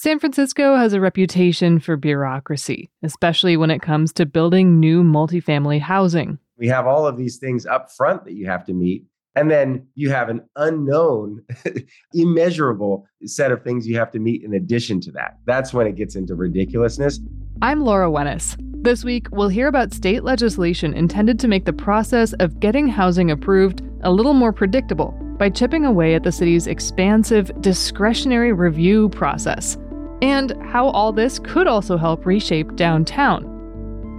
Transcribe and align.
San 0.00 0.20
Francisco 0.20 0.76
has 0.76 0.92
a 0.92 1.00
reputation 1.00 1.80
for 1.80 1.96
bureaucracy, 1.96 2.88
especially 3.02 3.56
when 3.56 3.68
it 3.68 3.82
comes 3.82 4.12
to 4.12 4.24
building 4.24 4.78
new 4.78 5.02
multifamily 5.02 5.80
housing. 5.80 6.38
We 6.56 6.68
have 6.68 6.86
all 6.86 7.04
of 7.04 7.16
these 7.16 7.38
things 7.38 7.66
up 7.66 7.90
front 7.90 8.24
that 8.24 8.34
you 8.34 8.46
have 8.46 8.64
to 8.66 8.72
meet. 8.72 9.06
And 9.34 9.50
then 9.50 9.88
you 9.96 10.10
have 10.10 10.28
an 10.28 10.42
unknown, 10.54 11.44
immeasurable 12.14 13.08
set 13.24 13.50
of 13.50 13.64
things 13.64 13.88
you 13.88 13.98
have 13.98 14.12
to 14.12 14.20
meet 14.20 14.44
in 14.44 14.54
addition 14.54 15.00
to 15.00 15.10
that. 15.10 15.38
That's 15.46 15.74
when 15.74 15.88
it 15.88 15.96
gets 15.96 16.14
into 16.14 16.36
ridiculousness. 16.36 17.18
I'm 17.60 17.80
Laura 17.80 18.08
Wenus. 18.08 18.56
This 18.80 19.02
week, 19.02 19.26
we'll 19.32 19.48
hear 19.48 19.66
about 19.66 19.92
state 19.92 20.22
legislation 20.22 20.94
intended 20.94 21.40
to 21.40 21.48
make 21.48 21.64
the 21.64 21.72
process 21.72 22.34
of 22.34 22.60
getting 22.60 22.86
housing 22.86 23.32
approved 23.32 23.82
a 24.04 24.12
little 24.12 24.34
more 24.34 24.52
predictable 24.52 25.10
by 25.38 25.50
chipping 25.50 25.84
away 25.84 26.14
at 26.14 26.22
the 26.22 26.30
city's 26.30 26.68
expansive 26.68 27.50
discretionary 27.60 28.52
review 28.52 29.08
process 29.08 29.76
and 30.22 30.52
how 30.64 30.88
all 30.88 31.12
this 31.12 31.38
could 31.38 31.66
also 31.66 31.96
help 31.96 32.26
reshape 32.26 32.76
downtown. 32.76 33.58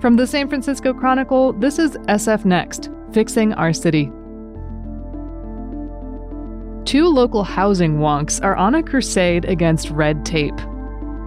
From 0.01 0.15
the 0.15 0.27
San 0.27 0.47
Francisco 0.47 0.93
Chronicle, 0.93 1.53
this 1.53 1.77
is 1.77 1.97
SF 2.07 2.45
Next 2.45 2.89
Fixing 3.11 3.53
Our 3.53 3.73
City. 3.73 4.11
Two 6.85 7.07
local 7.07 7.43
housing 7.43 7.97
wonks 7.97 8.43
are 8.43 8.55
on 8.55 8.75
a 8.75 8.81
crusade 8.81 9.45
against 9.45 9.89
red 9.89 10.25
tape. 10.25 10.59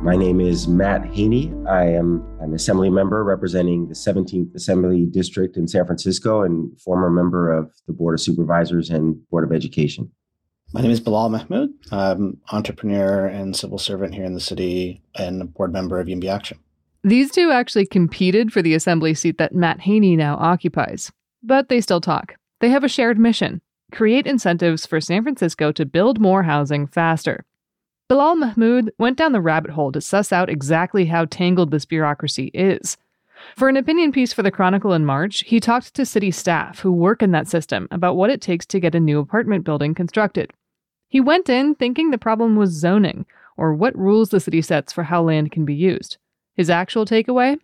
My 0.03 0.17
name 0.17 0.41
is 0.41 0.67
Matt 0.67 1.05
Haney. 1.15 1.55
I 1.69 1.85
am 1.85 2.27
an 2.41 2.53
assembly 2.55 2.91
member 2.91 3.23
representing 3.23 3.87
the 3.87 3.95
17th 3.95 4.53
Assembly 4.57 5.05
District 5.05 5.57
in 5.57 5.69
San 5.69 5.87
Francisco 5.87 6.43
and 6.43 6.81
former 6.81 7.09
member 7.09 7.53
of 7.53 7.71
the 7.87 7.93
Board 7.93 8.15
of 8.15 8.21
Supervisors 8.21 8.91
and 8.91 9.17
Board 9.29 9.45
of 9.45 9.53
Education. 9.53 10.11
My 10.75 10.81
name 10.81 10.91
is 10.91 11.01
Bilal 11.01 11.29
Mahmood. 11.29 11.75
I'm 11.91 12.41
entrepreneur 12.51 13.27
and 13.27 13.55
civil 13.55 13.77
servant 13.77 14.15
here 14.15 14.25
in 14.25 14.33
the 14.33 14.41
city 14.41 15.03
and 15.15 15.43
a 15.43 15.45
board 15.45 15.71
member 15.71 16.01
of 16.01 16.07
YIMBY 16.07 16.29
Action. 16.29 16.59
These 17.05 17.31
two 17.31 17.51
actually 17.51 17.85
competed 17.85 18.53
for 18.53 18.63
the 18.63 18.75
assembly 18.75 19.13
seat 19.13 19.37
that 19.37 19.55
Matt 19.55 19.81
Haney 19.81 20.17
now 20.17 20.37
occupies, 20.37 21.13
but 21.43 21.69
they 21.69 21.83
still 21.83 22.01
talk. 22.01 22.37
They 22.61 22.71
have 22.71 22.85
a 22.85 22.89
shared 22.89 23.19
mission 23.19 23.61
create 23.93 24.27
incentives 24.27 24.87
for 24.87 25.03
San 25.03 25.23
Francisco 25.23 25.71
to 25.73 25.85
build 25.85 26.19
more 26.19 26.45
housing 26.45 26.87
faster. 26.87 27.45
Bilal 28.09 28.37
Mahmood 28.37 28.91
went 28.99 29.19
down 29.19 29.33
the 29.33 29.41
rabbit 29.43 29.73
hole 29.73 29.93
to 29.93 30.01
suss 30.01 30.33
out 30.33 30.49
exactly 30.49 31.05
how 31.05 31.27
tangled 31.27 31.71
this 31.71 31.85
bureaucracy 31.85 32.51
is. 32.55 32.97
For 33.57 33.69
an 33.69 33.77
opinion 33.77 34.13
piece 34.13 34.33
for 34.33 34.43
the 34.43 34.51
Chronicle 34.51 34.95
in 34.95 35.05
March, 35.05 35.45
he 35.47 35.61
talked 35.61 35.93
to 35.93 36.07
city 36.07 36.31
staff 36.31 36.79
who 36.79 36.93
work 36.93 37.23
in 37.23 37.33
that 37.33 37.49
system 37.49 37.87
about 37.91 38.17
what 38.17 38.31
it 38.31 38.41
takes 38.41 38.65
to 38.67 38.81
get 38.81 38.95
a 38.95 39.01
new 39.01 39.19
apartment 39.19 39.65
building 39.65 39.95
constructed. 39.95 40.51
He 41.13 41.21
went 41.21 41.51
in 41.51 41.75
thinking 41.75 42.11
the 42.11 42.17
problem 42.17 42.57
was 42.57 42.71
zoning, 42.71 43.27
or 43.59 43.75
what 43.75 43.95
rules 43.99 44.31
the 44.31 44.41
city 44.41 44.63
sets 44.63 44.95
for 44.95 45.03
how 45.03 45.23
land 45.23 45.53
can 45.53 45.67
be 45.67 45.75
used. 45.75 46.17
His 46.55 46.71
actual 46.71 47.05
takeaway? 47.05 47.59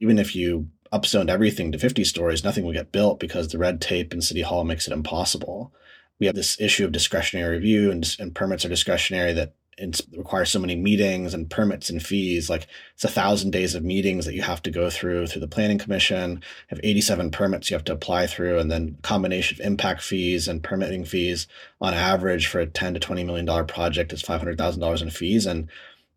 Even 0.00 0.18
if 0.18 0.34
you 0.34 0.66
upzoned 0.92 1.30
everything 1.30 1.70
to 1.70 1.78
50 1.78 2.02
stories, 2.02 2.42
nothing 2.42 2.64
will 2.64 2.72
get 2.72 2.90
built 2.90 3.20
because 3.20 3.46
the 3.46 3.58
red 3.58 3.80
tape 3.80 4.12
in 4.12 4.20
City 4.20 4.42
Hall 4.42 4.64
makes 4.64 4.88
it 4.88 4.92
impossible. 4.92 5.72
We 6.18 6.26
have 6.26 6.34
this 6.34 6.60
issue 6.60 6.84
of 6.84 6.90
discretionary 6.90 7.54
review, 7.54 7.92
and, 7.92 8.16
and 8.18 8.34
permits 8.34 8.64
are 8.64 8.68
discretionary 8.68 9.32
that 9.34 9.54
it 9.78 10.00
requires 10.16 10.50
so 10.50 10.58
many 10.58 10.76
meetings 10.76 11.34
and 11.34 11.48
permits 11.48 11.88
and 11.88 12.04
fees. 12.04 12.50
Like 12.50 12.66
it's 12.94 13.04
a 13.04 13.08
thousand 13.08 13.50
days 13.50 13.74
of 13.74 13.84
meetings 13.84 14.26
that 14.26 14.34
you 14.34 14.42
have 14.42 14.62
to 14.62 14.70
go 14.70 14.90
through 14.90 15.28
through 15.28 15.40
the 15.40 15.48
planning 15.48 15.78
commission. 15.78 16.32
You 16.32 16.40
have 16.68 16.80
87 16.82 17.30
permits 17.30 17.70
you 17.70 17.76
have 17.76 17.84
to 17.84 17.92
apply 17.92 18.26
through, 18.26 18.58
and 18.58 18.70
then 18.70 18.98
combination 19.02 19.60
of 19.60 19.66
impact 19.66 20.02
fees 20.02 20.48
and 20.48 20.62
permitting 20.62 21.04
fees. 21.04 21.46
On 21.80 21.94
average, 21.94 22.46
for 22.46 22.60
a 22.60 22.66
10 22.66 22.94
to 22.94 23.00
20 23.00 23.24
million 23.24 23.46
dollar 23.46 23.64
project, 23.64 24.12
is 24.12 24.22
500 24.22 24.58
thousand 24.58 24.80
dollars 24.80 25.02
in 25.02 25.10
fees, 25.10 25.46
and 25.46 25.68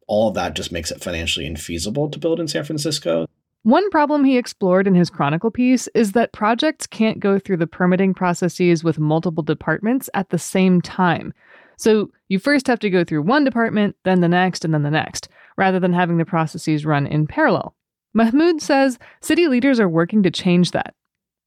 all 0.08 0.30
of 0.30 0.36
that 0.36 0.56
just 0.56 0.72
makes 0.72 0.92
it 0.92 1.04
financially 1.04 1.48
infeasible 1.48 2.12
to 2.12 2.20
build 2.20 2.40
in 2.40 2.48
San 2.48 2.64
Francisco. 2.64 3.28
One 3.64 3.88
problem 3.92 4.24
he 4.24 4.38
explored 4.40 4.88
in 4.88 4.96
his 4.96 5.12
Chronicle 5.12 5.52
piece 5.52 5.88
is 5.94 6.14
that 6.14 6.34
projects 6.34 6.88
can't 6.88 7.20
go 7.20 7.38
through 7.38 7.58
the 7.58 7.68
permitting 7.68 8.16
processes 8.16 8.84
with 8.84 8.98
multiple 8.98 9.44
departments 9.44 10.10
at 10.16 10.30
the 10.30 10.40
same 10.40 10.82
time. 10.82 11.32
So 11.82 12.12
you 12.30 12.38
first 12.38 12.68
have 12.68 12.80
to 12.82 12.92
go 12.92 13.04
through 13.04 13.24
one 13.24 13.44
department, 13.44 13.96
then 14.04 14.22
the 14.22 14.28
next, 14.28 14.64
and 14.64 14.72
then 14.72 14.84
the 14.84 14.92
next, 14.92 15.28
rather 15.58 15.80
than 15.80 15.94
having 15.94 16.18
the 16.18 16.26
processes 16.26 16.86
run 16.86 17.08
in 17.08 17.26
parallel. 17.26 17.76
Mahmood 18.14 18.62
says 18.62 19.00
city 19.20 19.48
leaders 19.48 19.80
are 19.80 19.90
working 19.90 20.22
to 20.22 20.30
change 20.30 20.72
that. 20.72 20.94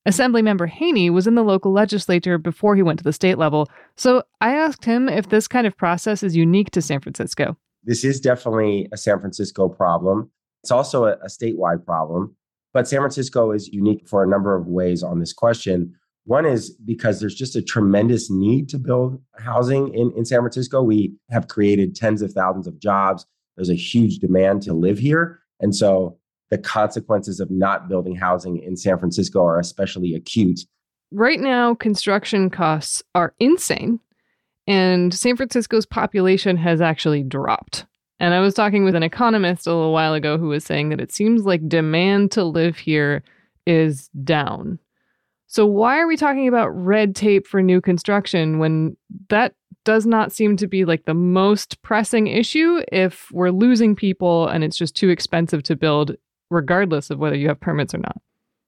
Assemblymember 0.09 0.69
Haney 0.69 1.09
was 1.09 1.29
in 1.29 1.37
the 1.37 1.45
local 1.45 1.73
legislature 1.73 2.37
before 2.37 2.75
he 2.75 2.83
went 2.83 2.99
to 2.99 3.05
the 3.05 3.13
state 3.13 3.39
level, 3.39 3.71
so 3.97 4.25
I 4.41 4.55
asked 4.57 4.85
him 4.85 5.09
if 5.09 5.29
this 5.29 5.47
kind 5.47 5.69
of 5.69 5.77
process 5.77 6.25
is 6.25 6.35
unique 6.35 6.73
to 6.73 6.83
San 6.83 7.01
Francisco. 7.01 7.57
This 7.85 8.03
is 8.03 8.21
definitely 8.21 8.89
a 8.93 8.97
San 8.97 9.21
Francisco 9.21 9.69
problem. 9.69 10.33
It's 10.65 10.73
also 10.73 11.05
a, 11.05 11.13
a 11.13 11.29
statewide 11.29 11.87
problem, 11.87 12.35
but 12.73 12.89
San 12.89 12.99
Francisco 12.99 13.53
is 13.53 13.69
unique 13.69 14.09
for 14.09 14.25
a 14.25 14.29
number 14.29 14.57
of 14.57 14.67
ways 14.67 15.05
on 15.05 15.21
this 15.21 15.33
question. 15.33 15.95
One 16.25 16.47
is 16.47 16.71
because 16.71 17.21
there's 17.21 17.35
just 17.35 17.55
a 17.55 17.63
tremendous 17.63 18.31
need 18.31 18.69
to 18.71 18.79
build 18.79 19.21
housing 19.39 19.93
in, 19.95 20.13
in 20.17 20.25
San 20.25 20.41
Francisco. 20.41 20.83
We 20.83 21.15
have 21.31 21.49
created 21.49 21.95
tens 21.95 22.23
of 22.23 22.33
thousands 22.33 22.67
of 22.67 22.79
jobs. 22.79 23.27
There's 23.57 23.71
a 23.71 23.75
huge 23.75 24.19
demand 24.19 24.63
to 24.63 24.73
live 24.73 24.99
here. 24.99 25.41
And 25.61 25.75
so 25.75 26.19
the 26.51 26.59
consequences 26.59 27.41
of 27.41 27.51
not 27.51 27.89
building 27.89 28.15
housing 28.15 28.59
in 28.59 28.77
San 28.77 28.99
Francisco 28.99 29.45
are 29.45 29.59
especially 29.59 30.15
acute. 30.15 30.61
Right 31.11 31.41
now, 31.41 31.75
construction 31.75 32.51
costs 32.51 33.03
are 33.15 33.35
insane, 33.39 34.01
and 34.67 35.15
San 35.15 35.37
Francisco's 35.37 35.87
population 35.87 36.57
has 36.57 36.81
actually 36.81 37.23
dropped. 37.23 37.87
And 38.19 38.35
I 38.35 38.41
was 38.41 38.55
talking 38.55 38.85
with 38.85 38.95
an 38.95 39.03
economist 39.03 39.67
a 39.67 39.75
little 39.75 39.93
while 39.93 40.15
ago 40.15 40.39
who 40.39 40.49
was 40.49 40.65
saying 40.65 40.89
that 40.89 41.01
it 41.01 41.13
seems 41.13 41.45
like 41.45 41.69
demand 41.69 42.33
to 42.33 42.45
live 42.45 42.79
here 42.79 43.23
is 43.67 44.09
down. 44.23 44.79
So, 45.55 45.67
why 45.67 46.01
are 46.01 46.09
we 46.09 46.17
talking 46.17 46.49
about 46.49 46.71
red 46.71 47.15
tape 47.15 47.47
for 47.47 47.63
new 47.63 47.81
construction 47.81 48.59
when 48.59 48.97
that 49.29 49.55
does 49.85 50.05
not 50.05 50.33
seem 50.33 50.57
to 50.57 50.67
be 50.67 50.85
like 50.85 51.05
the 51.05 51.15
most 51.15 51.81
pressing 51.81 52.27
issue 52.27 52.81
if 52.91 53.31
we're 53.31 53.51
losing 53.51 53.95
people 53.95 54.49
and 54.49 54.65
it's 54.65 54.77
just 54.77 54.97
too 54.97 55.11
expensive 55.11 55.63
to 55.63 55.77
build, 55.77 56.17
regardless 56.51 57.09
of 57.09 57.21
whether 57.21 57.37
you 57.37 57.47
have 57.47 57.61
permits 57.61 57.95
or 57.95 57.99
not? 57.99 58.21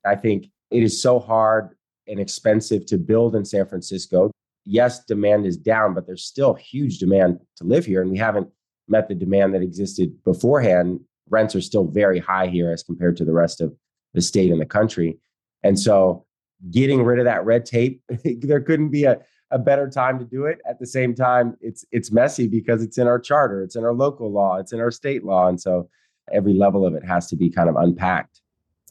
I 0.06 0.14
think 0.14 0.46
it 0.70 0.84
is 0.84 1.02
so 1.02 1.18
hard 1.18 1.70
and 2.06 2.20
expensive 2.20 2.86
to 2.86 2.98
build 2.98 3.34
in 3.34 3.44
San 3.44 3.66
Francisco. 3.66 4.30
Yes, 4.64 5.04
demand 5.06 5.44
is 5.44 5.56
down, 5.56 5.92
but 5.92 6.06
there's 6.06 6.22
still 6.22 6.54
huge 6.54 6.98
demand 6.98 7.40
to 7.56 7.64
live 7.64 7.84
here. 7.84 8.00
And 8.00 8.12
we 8.12 8.18
haven't 8.18 8.48
met 8.86 9.08
the 9.08 9.16
demand 9.16 9.54
that 9.54 9.62
existed 9.62 10.22
beforehand. 10.22 11.00
Rents 11.30 11.56
are 11.56 11.60
still 11.60 11.88
very 11.88 12.20
high 12.20 12.46
here 12.46 12.70
as 12.70 12.84
compared 12.84 13.16
to 13.16 13.24
the 13.24 13.32
rest 13.32 13.60
of 13.60 13.74
the 14.14 14.22
state 14.22 14.52
and 14.52 14.60
the 14.60 14.66
country. 14.66 15.18
And 15.64 15.80
so 15.80 16.25
getting 16.70 17.02
rid 17.02 17.18
of 17.18 17.24
that 17.24 17.44
red 17.44 17.66
tape. 17.66 18.02
there 18.40 18.60
couldn't 18.60 18.90
be 18.90 19.04
a, 19.04 19.18
a 19.50 19.58
better 19.58 19.88
time 19.88 20.18
to 20.18 20.24
do 20.24 20.44
it. 20.44 20.58
At 20.68 20.78
the 20.78 20.86
same 20.86 21.14
time, 21.14 21.56
it's 21.60 21.84
it's 21.92 22.10
messy 22.10 22.48
because 22.48 22.82
it's 22.82 22.98
in 22.98 23.06
our 23.06 23.18
charter, 23.18 23.62
it's 23.62 23.76
in 23.76 23.84
our 23.84 23.94
local 23.94 24.32
law, 24.32 24.56
it's 24.56 24.72
in 24.72 24.80
our 24.80 24.90
state 24.90 25.24
law, 25.24 25.48
and 25.48 25.60
so 25.60 25.88
every 26.32 26.54
level 26.54 26.86
of 26.86 26.94
it 26.94 27.04
has 27.04 27.28
to 27.28 27.36
be 27.36 27.50
kind 27.50 27.68
of 27.68 27.76
unpacked. 27.76 28.40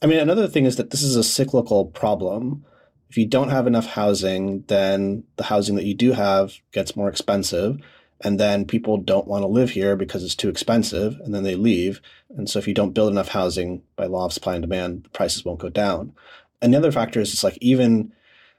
I 0.02 0.06
mean, 0.06 0.18
another 0.18 0.46
thing 0.46 0.64
is 0.64 0.76
that 0.76 0.90
this 0.90 1.02
is 1.02 1.16
a 1.16 1.24
cyclical 1.24 1.86
problem. 1.86 2.64
If 3.08 3.16
you 3.16 3.26
don't 3.26 3.50
have 3.50 3.66
enough 3.66 3.86
housing, 3.86 4.62
then 4.66 5.24
the 5.36 5.44
housing 5.44 5.76
that 5.76 5.84
you 5.84 5.94
do 5.94 6.12
have 6.12 6.54
gets 6.72 6.96
more 6.96 7.08
expensive. 7.08 7.78
And 8.22 8.40
then 8.40 8.64
people 8.64 8.96
don't 8.96 9.28
want 9.28 9.42
to 9.42 9.48
live 9.48 9.70
here 9.70 9.94
because 9.94 10.24
it's 10.24 10.34
too 10.34 10.48
expensive, 10.48 11.20
and 11.20 11.34
then 11.34 11.42
they 11.42 11.54
leave. 11.54 12.00
And 12.34 12.48
so, 12.48 12.58
if 12.58 12.66
you 12.66 12.72
don't 12.72 12.94
build 12.94 13.12
enough 13.12 13.28
housing 13.28 13.82
by 13.94 14.06
law 14.06 14.24
of 14.24 14.32
supply 14.32 14.54
and 14.54 14.62
demand, 14.62 15.04
the 15.04 15.10
prices 15.10 15.44
won't 15.44 15.60
go 15.60 15.68
down. 15.68 16.14
And 16.60 16.72
the 16.72 16.78
other 16.78 16.92
factor 16.92 17.20
is 17.20 17.32
it's 17.32 17.44
like 17.44 17.58
even 17.60 18.12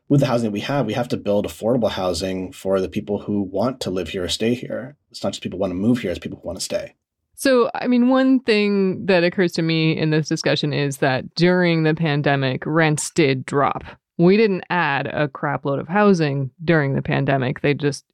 with 0.10 0.22
the 0.22 0.28
housing 0.28 0.46
that 0.46 0.52
we 0.52 0.62
have, 0.62 0.86
we 0.86 0.94
have 0.94 1.10
to 1.10 1.18
build 1.18 1.46
affordable 1.46 1.90
housing 1.90 2.52
for 2.54 2.80
the 2.80 2.90
people 2.90 3.20
who 3.20 3.42
want 3.42 3.82
to 3.82 3.92
live 3.92 4.10
here 4.10 4.24
or 4.24 4.30
stay 4.30 4.54
here. 4.54 4.96
It's 5.12 5.24
not 5.24 5.34
just 5.34 5.44
people 5.44 5.58
who 5.58 5.62
want 5.62 5.72
to 5.72 5.76
move 5.76 6.00
here, 6.00 6.12
it's 6.12 6.20
people 6.20 6.40
who 6.42 6.48
want 6.48 6.60
to 6.60 6.64
stay. 6.64 6.96
So, 7.36 7.70
I 7.76 7.88
mean, 7.88 8.10
one 8.10 8.40
thing 8.40 9.06
that 9.06 9.24
occurs 9.24 9.52
to 9.54 9.62
me 9.62 9.96
in 9.96 10.10
this 10.10 10.28
discussion 10.28 10.74
is 10.74 10.98
that 10.98 11.36
during 11.36 11.84
the 11.84 11.94
pandemic, 11.94 12.64
rents 12.66 13.12
did 13.12 13.46
drop. 13.46 13.84
We 14.18 14.38
didn't 14.38 14.64
add 14.72 15.06
a 15.06 15.28
crapload 15.28 15.80
of 15.80 15.88
housing 15.88 16.50
during 16.64 16.96
the 16.96 17.04
pandemic. 17.04 17.62
They 17.62 17.76
just 17.76 18.06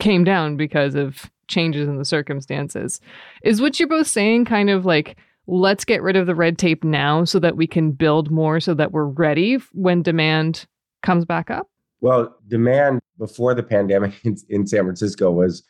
came 0.00 0.24
down 0.24 0.58
because 0.58 0.94
of 0.94 1.30
changes 1.48 1.88
in 1.88 1.96
the 1.96 2.04
circumstances. 2.04 3.00
Is 3.42 3.62
what 3.62 3.80
you're 3.80 3.88
both 3.88 4.08
saying 4.08 4.44
kind 4.44 4.68
of 4.68 4.84
like 4.84 5.16
let's 5.46 5.84
get 5.84 6.02
rid 6.02 6.16
of 6.16 6.26
the 6.26 6.34
red 6.34 6.58
tape 6.58 6.84
now 6.84 7.24
so 7.24 7.38
that 7.38 7.56
we 7.56 7.66
can 7.66 7.92
build 7.92 8.30
more 8.30 8.60
so 8.60 8.74
that 8.74 8.92
we're 8.92 9.06
ready 9.06 9.58
when 9.72 10.02
demand 10.02 10.66
comes 11.02 11.24
back 11.24 11.50
up? 11.50 11.68
Well, 12.00 12.34
demand 12.48 13.00
before 13.18 13.54
the 13.54 13.62
pandemic 13.62 14.12
in, 14.24 14.36
in 14.48 14.66
San 14.66 14.82
Francisco 14.82 15.30
was, 15.30 15.62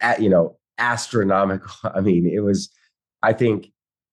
at, 0.00 0.20
you 0.20 0.28
know, 0.28 0.58
astronomical. 0.78 1.70
I 1.94 2.00
mean, 2.00 2.26
it 2.26 2.40
was, 2.40 2.70
I 3.22 3.32
think 3.32 3.68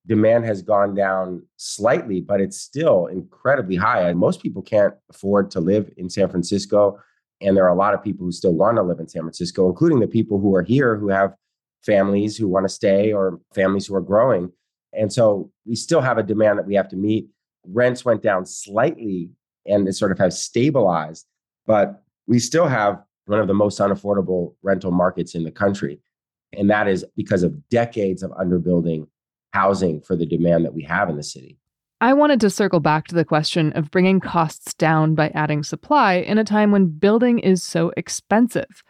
demand 0.06 0.46
has 0.46 0.62
gone 0.62 0.96
down 0.96 1.44
slightly, 1.58 2.22
but 2.22 2.42
it's 2.42 2.60
still 2.60 3.08
incredibly 3.08 3.76
high. 3.76 4.10
And 4.10 4.20
most 4.20 4.42
people 4.42 4.62
can't 4.62 4.94
afford 5.10 5.52
to 5.52 5.60
live 5.60 5.90
in 5.98 6.10
San 6.10 6.30
Francisco. 6.30 7.00
And 7.42 7.56
there 7.56 7.66
are 7.66 7.70
a 7.70 7.76
lot 7.76 7.94
of 7.94 8.04
people 8.04 8.26
who 8.26 8.32
still 8.32 8.54
want 8.54 8.78
to 8.78 8.84
live 8.84 9.00
in 9.00 9.08
San 9.08 9.22
Francisco, 9.22 9.70
including 9.70 10.00
the 10.00 10.08
people 10.08 10.40
who 10.40 10.54
are 10.56 10.64
here 10.64 10.98
who 10.98 11.10
have 11.10 11.34
families 11.86 12.36
who 12.36 12.48
want 12.48 12.66
to 12.66 12.74
stay 12.74 13.14
or 13.14 13.40
families 13.54 13.88
who 13.88 13.96
are 13.96 14.02
growing. 14.02 14.52
And 14.94 15.12
so 15.12 15.52
we 15.66 15.76
still 15.76 16.02
have 16.02 16.18
a 16.18 16.24
demand 16.24 16.58
that 16.60 16.68
we 16.68 16.76
have 16.76 16.90
to 16.90 16.96
meet. 16.96 17.28
Rents 17.66 18.04
went 18.04 18.22
down 18.22 18.46
slightly 18.46 19.30
and 19.66 19.88
it 19.88 19.94
sort 19.94 20.12
of 20.12 20.18
has 20.18 20.42
stabilized, 20.42 21.28
but 21.68 22.04
we 22.28 22.40
still 22.40 22.68
have 22.68 23.02
one 23.26 23.40
of 23.40 23.48
the 23.48 23.54
most 23.54 23.80
unaffordable 23.80 24.56
rental 24.64 24.92
markets 24.92 25.36
in 25.36 25.44
the 25.44 25.52
country. 25.52 26.00
And 26.54 26.70
that 26.70 26.88
is 26.88 27.06
because 27.16 27.44
of 27.44 27.70
decades 27.70 28.24
of 28.24 28.32
underbuilding 28.32 29.08
housing 29.54 30.02
for 30.02 30.16
the 30.16 30.26
demand 30.26 30.66
that 30.66 30.74
we 30.74 30.84
have 30.84 31.10
in 31.10 31.16
the 31.16 31.24
city. 31.24 31.60
I 32.02 32.14
wanted 32.14 32.40
to 32.42 32.50
circle 32.50 32.80
back 32.80 33.08
to 33.08 33.16
the 33.16 33.26
question 33.26 33.74
of 33.74 33.92
bringing 33.92 34.20
costs 34.20 34.74
down 34.74 35.16
by 35.16 35.30
adding 35.36 35.64
supply 35.64 36.14
in 36.14 36.38
a 36.38 36.46
time 36.46 36.72
when 36.72 36.88
building 36.88 37.40
is 37.40 37.62
so 37.62 37.92
expensive. 37.98 38.84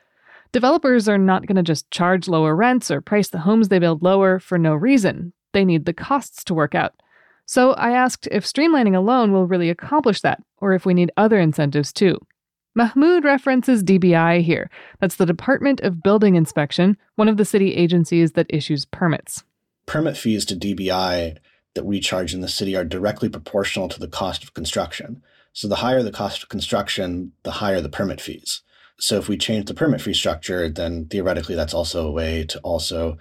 Developers 0.51 1.09
are 1.09 1.17
not 1.17 1.45
going 1.45 1.55
to 1.55 1.63
just 1.63 1.89
charge 1.91 2.27
lower 2.27 2.55
rents 2.55 2.91
or 2.91 3.01
price 3.01 3.29
the 3.29 3.39
homes 3.39 3.69
they 3.69 3.79
build 3.79 4.03
lower 4.03 4.39
for 4.39 4.57
no 4.57 4.75
reason. 4.75 5.33
They 5.53 5.65
need 5.65 5.85
the 5.85 5.93
costs 5.93 6.43
to 6.45 6.53
work 6.53 6.75
out. 6.75 6.93
So 7.45 7.73
I 7.73 7.91
asked 7.91 8.27
if 8.31 8.45
streamlining 8.45 8.95
alone 8.95 9.31
will 9.31 9.47
really 9.47 9.69
accomplish 9.69 10.21
that, 10.21 10.41
or 10.57 10.73
if 10.73 10.85
we 10.85 10.93
need 10.93 11.11
other 11.17 11.39
incentives 11.39 11.91
too. 11.91 12.19
Mahmood 12.75 13.23
references 13.23 13.83
DBI 13.83 14.43
here. 14.43 14.69
That's 14.99 15.15
the 15.15 15.25
Department 15.25 15.81
of 15.81 16.03
Building 16.03 16.35
Inspection, 16.35 16.95
one 17.15 17.27
of 17.27 17.37
the 17.37 17.45
city 17.45 17.73
agencies 17.73 18.33
that 18.33 18.45
issues 18.49 18.85
permits. 18.85 19.43
Permit 19.87 20.15
fees 20.15 20.45
to 20.45 20.55
DBI 20.55 21.37
that 21.73 21.85
we 21.85 21.99
charge 21.99 22.33
in 22.33 22.41
the 22.41 22.47
city 22.47 22.75
are 22.75 22.85
directly 22.85 23.29
proportional 23.29 23.89
to 23.89 23.99
the 23.99 24.07
cost 24.07 24.43
of 24.43 24.53
construction. 24.53 25.23
So 25.51 25.67
the 25.67 25.77
higher 25.77 26.03
the 26.03 26.11
cost 26.11 26.43
of 26.43 26.49
construction, 26.49 27.31
the 27.43 27.51
higher 27.51 27.81
the 27.81 27.89
permit 27.89 28.21
fees. 28.21 28.61
So 28.99 29.17
if 29.17 29.27
we 29.27 29.37
change 29.37 29.65
the 29.65 29.73
permit 29.73 30.01
fee 30.01 30.13
structure, 30.13 30.69
then 30.69 31.07
theoretically 31.07 31.55
that's 31.55 31.73
also 31.73 32.07
a 32.07 32.11
way 32.11 32.45
to 32.45 32.59
also 32.59 33.17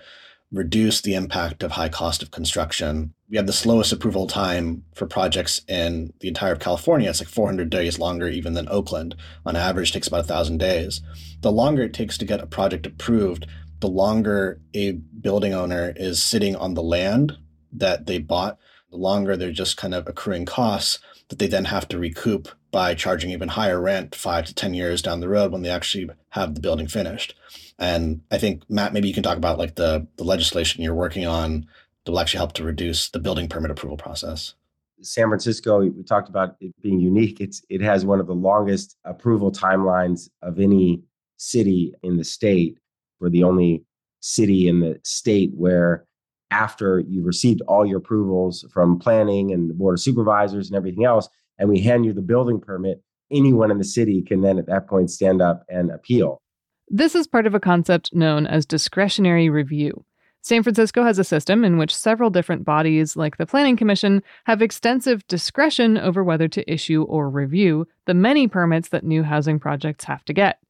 reduce 0.51 1.01
the 1.01 1.15
impact 1.15 1.63
of 1.63 1.73
high 1.73 1.89
cost 1.89 2.23
of 2.23 2.31
construction. 2.31 3.13
We 3.29 3.37
have 3.37 3.47
the 3.47 3.53
slowest 3.53 3.93
approval 3.93 4.27
time 4.27 4.85
for 4.95 5.07
projects 5.07 5.61
in 5.69 6.13
the 6.21 6.29
entire 6.29 6.53
of 6.53 6.61
California. 6.61 7.11
It's 7.11 7.21
like 7.21 7.29
400 7.29 7.69
days 7.69 7.99
longer 7.99 8.29
even 8.29 8.55
than 8.55 8.69
Oakland. 8.69 9.15
On 9.45 9.57
average, 9.57 9.93
takes 9.93 10.09
about 10.09 10.19
1,000 10.19 10.59
days. 10.59 11.03
The 11.43 11.53
longer 11.53 11.83
it 11.83 11.93
takes 11.93 12.17
to 12.19 12.25
get 12.25 12.41
a 12.41 12.47
project 12.47 12.87
approved, 12.87 13.47
the 13.81 13.89
longer 13.89 14.61
a 14.75 14.93
building 14.93 15.53
owner 15.53 15.93
is 15.97 16.23
sitting 16.23 16.57
on 16.57 16.75
the 16.75 16.83
land 16.83 17.37
that 17.73 18.07
they 18.07 18.19
bought, 18.19 18.59
the 18.91 18.97
longer 18.97 19.37
they're 19.37 19.53
just 19.53 19.77
kind 19.77 19.95
of 19.95 20.09
accruing 20.09 20.47
costs 20.47 20.99
that 21.29 21.39
they 21.39 21.47
then 21.47 21.67
have 21.67 21.89
to 21.89 21.99
recoup 21.99 22.49
by 22.71 22.95
charging 22.95 23.31
even 23.31 23.49
higher 23.49 23.81
rent 23.81 24.15
five 24.15 24.47
to 24.47 24.55
10 24.55 24.75
years 24.75 25.03
down 25.03 25.21
the 25.21 25.29
road 25.29 25.53
when 25.53 25.63
they 25.63 25.71
actually 25.71 26.09
have 26.31 26.55
the 26.55 26.61
building 26.61 26.87
finished. 26.87 27.35
And 27.79 28.21
I 28.31 28.39
think, 28.39 28.69
Matt, 28.69 28.93
maybe 28.93 29.09
you 29.09 29.15
can 29.15 29.23
talk 29.23 29.37
about 29.37 29.59
like 29.59 29.77
the, 29.77 30.07
the 30.17 30.25
legislation 30.25 30.83
you're 30.83 30.95
working 30.95 31.27
on 31.27 31.67
that 32.05 32.13
will 32.13 32.21
actually 32.21 32.39
help 32.39 32.53
to 32.55 32.65
reduce 32.65 33.11
the 33.11 33.21
building 33.21 33.49
permit 33.49 33.71
approval 33.71 33.97
process. 33.97 34.55
San 35.01 35.29
Francisco, 35.29 35.81
we 35.81 36.03
talked 36.03 36.29
about 36.29 36.57
it 36.61 36.75
being 36.83 36.99
unique. 36.99 37.41
It's 37.41 37.63
it 37.69 37.81
has 37.81 38.05
one 38.05 38.19
of 38.19 38.27
the 38.27 38.35
longest 38.35 38.97
approval 39.05 39.53
timelines 39.53 40.29
of 40.43 40.59
any 40.59 41.03
city 41.37 41.95
in 42.03 42.17
the 42.17 42.25
state. 42.25 42.79
We're 43.21 43.31
the 43.31 43.45
only 43.45 43.85
city 44.21 44.67
in 44.67 44.81
the 44.81 44.99
state 45.05 45.53
where 45.55 46.05
after 46.51 47.01
you've 47.01 47.27
received 47.27 47.61
all 47.69 47.85
your 47.85 47.99
approvals 47.99 48.65
from 48.73 48.99
planning 48.99 49.53
and 49.53 49.69
the 49.69 49.75
board 49.75 49.95
of 49.95 50.01
supervisors 50.01 50.69
and 50.69 50.77
everything 50.77 51.05
else, 51.05 51.29
and 51.59 51.69
we 51.69 51.81
hand 51.81 52.05
you 52.05 52.13
the 52.13 52.23
building 52.23 52.61
permit, 52.61 53.03
anyone 53.31 53.71
in 53.71 53.79
the 53.79 53.85
city 53.85 54.23
can 54.23 54.41
then 54.41 54.59
at 54.59 54.67
that 54.67 54.87
point 54.87 55.11
stand 55.11 55.43
up 55.43 55.65
and 55.69 55.91
appeal. 55.91 56.41
This 56.89 57.15
is 57.15 57.27
part 57.27 57.47
of 57.47 57.55
a 57.55 57.61
concept 57.61 58.15
known 58.15 58.47
as 58.47 58.65
discretionary 58.65 59.51
review. 59.51 60.05
San 60.41 60.63
Francisco 60.63 61.05
has 61.05 61.19
a 61.19 61.25
system 61.25 61.65
in 61.65 61.77
which 61.77 61.95
several 61.95 62.31
different 62.31 62.65
bodies, 62.65 63.17
like 63.17 63.37
the 63.37 63.47
Planning 63.47 63.77
Commission, 63.77 64.23
have 64.45 64.63
extensive 64.63 65.27
discretion 65.27 65.99
over 65.99 66.25
whether 66.25 66.49
to 66.49 66.73
issue 66.73 67.03
or 67.03 67.29
review 67.29 67.87
the 68.07 68.15
many 68.15 68.49
permits 68.49 68.89
that 68.89 69.05
new 69.05 69.23
housing 69.23 69.59
projects 69.59 70.05
have 70.05 70.25
to 70.25 70.33
get. 70.33 70.61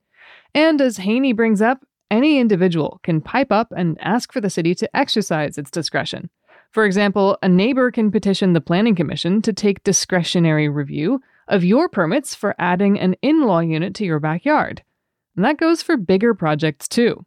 And 0.54 0.80
as 0.80 0.96
Haney 0.96 1.32
brings 1.32 1.62
up, 1.62 1.84
any 2.10 2.38
individual 2.38 3.00
can 3.02 3.20
pipe 3.20 3.52
up 3.52 3.72
and 3.76 3.98
ask 4.00 4.32
for 4.32 4.40
the 4.40 4.50
city 4.50 4.74
to 4.76 4.96
exercise 4.96 5.58
its 5.58 5.70
discretion. 5.70 6.30
For 6.70 6.84
example, 6.84 7.38
a 7.42 7.48
neighbor 7.48 7.90
can 7.90 8.10
petition 8.10 8.52
the 8.52 8.60
Planning 8.60 8.94
Commission 8.94 9.40
to 9.42 9.52
take 9.52 9.82
discretionary 9.84 10.68
review 10.68 11.20
of 11.48 11.64
your 11.64 11.88
permits 11.88 12.34
for 12.34 12.54
adding 12.58 12.98
an 13.00 13.14
in 13.22 13.42
law 13.42 13.60
unit 13.60 13.94
to 13.94 14.04
your 14.04 14.20
backyard. 14.20 14.82
And 15.34 15.44
that 15.44 15.56
goes 15.56 15.82
for 15.82 15.96
bigger 15.96 16.34
projects 16.34 16.88
too. 16.88 17.24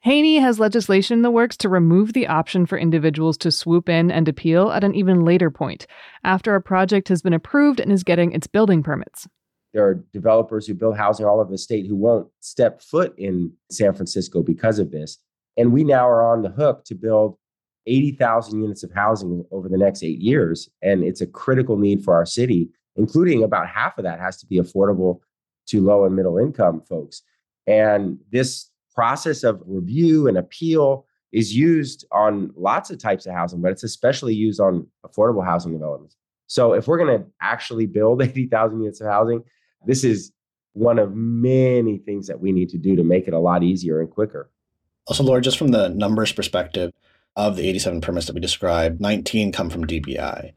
Haney 0.00 0.38
has 0.38 0.58
legislation 0.58 1.18
in 1.18 1.22
the 1.22 1.30
works 1.30 1.56
to 1.58 1.68
remove 1.68 2.12
the 2.12 2.26
option 2.26 2.66
for 2.66 2.76
individuals 2.76 3.38
to 3.38 3.52
swoop 3.52 3.88
in 3.88 4.10
and 4.10 4.26
appeal 4.26 4.72
at 4.72 4.82
an 4.82 4.96
even 4.96 5.24
later 5.24 5.48
point, 5.48 5.86
after 6.24 6.56
a 6.56 6.60
project 6.60 7.08
has 7.08 7.22
been 7.22 7.32
approved 7.32 7.78
and 7.78 7.92
is 7.92 8.02
getting 8.02 8.32
its 8.32 8.48
building 8.48 8.82
permits. 8.82 9.28
There 9.72 9.86
are 9.86 10.04
developers 10.12 10.66
who 10.66 10.74
build 10.74 10.96
housing 10.96 11.24
all 11.24 11.40
over 11.40 11.50
the 11.50 11.58
state 11.58 11.86
who 11.86 11.96
won't 11.96 12.28
step 12.40 12.82
foot 12.82 13.14
in 13.18 13.52
San 13.70 13.94
Francisco 13.94 14.42
because 14.42 14.78
of 14.78 14.90
this. 14.90 15.18
And 15.56 15.72
we 15.72 15.84
now 15.84 16.08
are 16.08 16.30
on 16.32 16.42
the 16.42 16.50
hook 16.50 16.84
to 16.86 16.94
build 16.94 17.36
80,000 17.86 18.60
units 18.60 18.82
of 18.82 18.92
housing 18.92 19.44
over 19.50 19.68
the 19.68 19.78
next 19.78 20.02
eight 20.02 20.20
years. 20.20 20.68
And 20.82 21.02
it's 21.02 21.20
a 21.20 21.26
critical 21.26 21.76
need 21.76 22.04
for 22.04 22.14
our 22.14 22.26
city, 22.26 22.70
including 22.96 23.42
about 23.42 23.68
half 23.68 23.98
of 23.98 24.04
that 24.04 24.20
has 24.20 24.36
to 24.38 24.46
be 24.46 24.58
affordable 24.58 25.20
to 25.68 25.80
low 25.80 26.04
and 26.04 26.14
middle 26.14 26.38
income 26.38 26.82
folks. 26.88 27.22
And 27.66 28.18
this 28.30 28.70
process 28.94 29.42
of 29.42 29.62
review 29.66 30.28
and 30.28 30.36
appeal 30.36 31.06
is 31.32 31.56
used 31.56 32.04
on 32.12 32.52
lots 32.56 32.90
of 32.90 32.98
types 32.98 33.26
of 33.26 33.32
housing, 33.32 33.62
but 33.62 33.72
it's 33.72 33.84
especially 33.84 34.34
used 34.34 34.60
on 34.60 34.86
affordable 35.06 35.44
housing 35.44 35.72
developments. 35.72 36.16
So 36.46 36.74
if 36.74 36.86
we're 36.86 36.98
going 36.98 37.18
to 37.18 37.26
actually 37.40 37.86
build 37.86 38.22
80,000 38.22 38.80
units 38.80 39.00
of 39.00 39.06
housing, 39.06 39.42
this 39.86 40.04
is 40.04 40.32
one 40.74 40.98
of 40.98 41.14
many 41.14 41.98
things 41.98 42.26
that 42.26 42.40
we 42.40 42.52
need 42.52 42.68
to 42.70 42.78
do 42.78 42.96
to 42.96 43.04
make 43.04 43.28
it 43.28 43.34
a 43.34 43.38
lot 43.38 43.62
easier 43.62 44.00
and 44.00 44.10
quicker. 44.10 44.50
Also, 45.06 45.22
Laura, 45.22 45.40
just 45.40 45.58
from 45.58 45.68
the 45.68 45.88
numbers 45.88 46.32
perspective 46.32 46.92
of 47.36 47.56
the 47.56 47.68
87 47.68 48.00
permits 48.00 48.26
that 48.26 48.34
we 48.34 48.40
described, 48.40 49.00
19 49.00 49.52
come 49.52 49.70
from 49.70 49.86
DBI. 49.86 50.52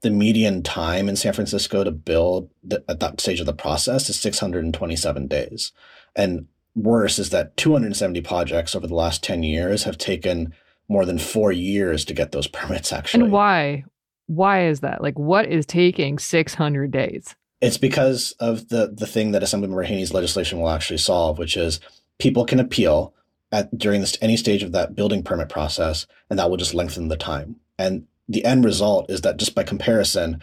The 0.00 0.10
median 0.10 0.62
time 0.62 1.08
in 1.08 1.16
San 1.16 1.34
Francisco 1.34 1.84
to 1.84 1.90
build 1.90 2.50
the, 2.62 2.82
at 2.88 3.00
that 3.00 3.20
stage 3.20 3.40
of 3.40 3.46
the 3.46 3.52
process 3.52 4.08
is 4.08 4.18
627 4.18 5.26
days. 5.26 5.72
And 6.16 6.46
worse 6.74 7.18
is 7.18 7.30
that 7.30 7.56
270 7.56 8.20
projects 8.22 8.74
over 8.74 8.86
the 8.86 8.94
last 8.94 9.22
10 9.22 9.42
years 9.42 9.84
have 9.84 9.98
taken 9.98 10.54
more 10.88 11.04
than 11.04 11.18
four 11.18 11.52
years 11.52 12.04
to 12.06 12.14
get 12.14 12.32
those 12.32 12.46
permits 12.48 12.92
actually. 12.92 13.24
And 13.24 13.32
why? 13.32 13.84
Why 14.26 14.66
is 14.66 14.80
that? 14.80 15.02
Like, 15.02 15.18
what 15.18 15.46
is 15.46 15.66
taking 15.66 16.18
600 16.18 16.90
days? 16.90 17.34
It's 17.60 17.78
because 17.78 18.32
of 18.40 18.68
the 18.68 18.90
the 18.92 19.06
thing 19.06 19.32
that 19.32 19.42
Assemblymember 19.42 19.86
Haney's 19.86 20.14
legislation 20.14 20.60
will 20.60 20.70
actually 20.70 20.98
solve, 20.98 21.38
which 21.38 21.56
is 21.56 21.80
people 22.18 22.44
can 22.44 22.60
appeal 22.60 23.14
at 23.52 23.76
during 23.76 24.00
this 24.00 24.16
any 24.20 24.36
stage 24.36 24.62
of 24.62 24.72
that 24.72 24.94
building 24.94 25.22
permit 25.22 25.48
process, 25.48 26.06
and 26.28 26.38
that 26.38 26.48
will 26.48 26.56
just 26.56 26.74
lengthen 26.74 27.08
the 27.08 27.16
time. 27.16 27.56
And 27.78 28.06
the 28.28 28.44
end 28.44 28.64
result 28.64 29.10
is 29.10 29.22
that 29.22 29.36
just 29.36 29.54
by 29.54 29.64
comparison, 29.64 30.40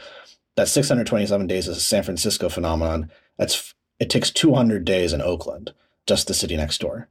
that 0.55 0.67
627 0.67 1.47
days 1.47 1.67
is 1.67 1.77
a 1.77 1.81
San 1.81 2.03
Francisco 2.03 2.50
phenomenon. 2.50 3.09
That's 3.38 3.74
it 4.00 4.09
takes 4.09 4.29
200 4.29 4.86
days 4.86 5.13
in 5.13 5.21
Oakland, 5.21 5.74
just 6.05 6.27
the 6.27 6.33
city 6.33 6.57
next 6.57 6.79
door. 6.79 7.07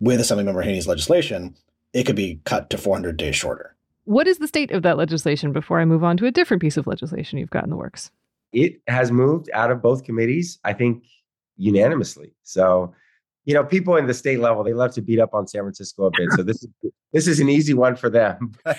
With 0.00 0.20
Assemblymember 0.20 0.64
Haney's 0.64 0.88
legislation, 0.88 1.54
it 1.92 2.04
could 2.04 2.16
be 2.16 2.40
cut 2.44 2.70
to 2.70 2.78
400 2.78 3.16
days 3.16 3.36
shorter. 3.36 3.76
What 4.04 4.26
is 4.26 4.38
the 4.38 4.48
state 4.48 4.70
of 4.70 4.82
that 4.82 4.98
legislation 4.98 5.52
before 5.52 5.80
I 5.80 5.84
move 5.84 6.04
on 6.04 6.16
to 6.18 6.26
a 6.26 6.32
different 6.32 6.60
piece 6.60 6.76
of 6.76 6.86
legislation 6.86 7.38
you've 7.38 7.50
got 7.50 7.64
in 7.64 7.70
the 7.70 7.76
works? 7.76 8.10
It 8.54 8.80
has 8.86 9.10
moved 9.10 9.50
out 9.52 9.70
of 9.70 9.82
both 9.82 10.04
committees, 10.04 10.58
I 10.64 10.72
think 10.72 11.04
unanimously. 11.56 12.32
So, 12.42 12.94
you 13.44 13.54
know, 13.54 13.64
people 13.64 13.96
in 13.96 14.06
the 14.06 14.14
state 14.14 14.40
level, 14.40 14.64
they 14.64 14.72
love 14.72 14.94
to 14.94 15.02
beat 15.02 15.20
up 15.20 15.34
on 15.34 15.46
San 15.46 15.62
Francisco 15.62 16.06
a 16.06 16.10
bit. 16.10 16.30
So 16.32 16.42
this 16.42 16.62
is 16.62 16.68
this 17.12 17.28
is 17.28 17.40
an 17.40 17.48
easy 17.48 17.74
one 17.74 17.96
for 17.96 18.10
them. 18.10 18.52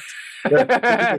They're, 0.47 1.17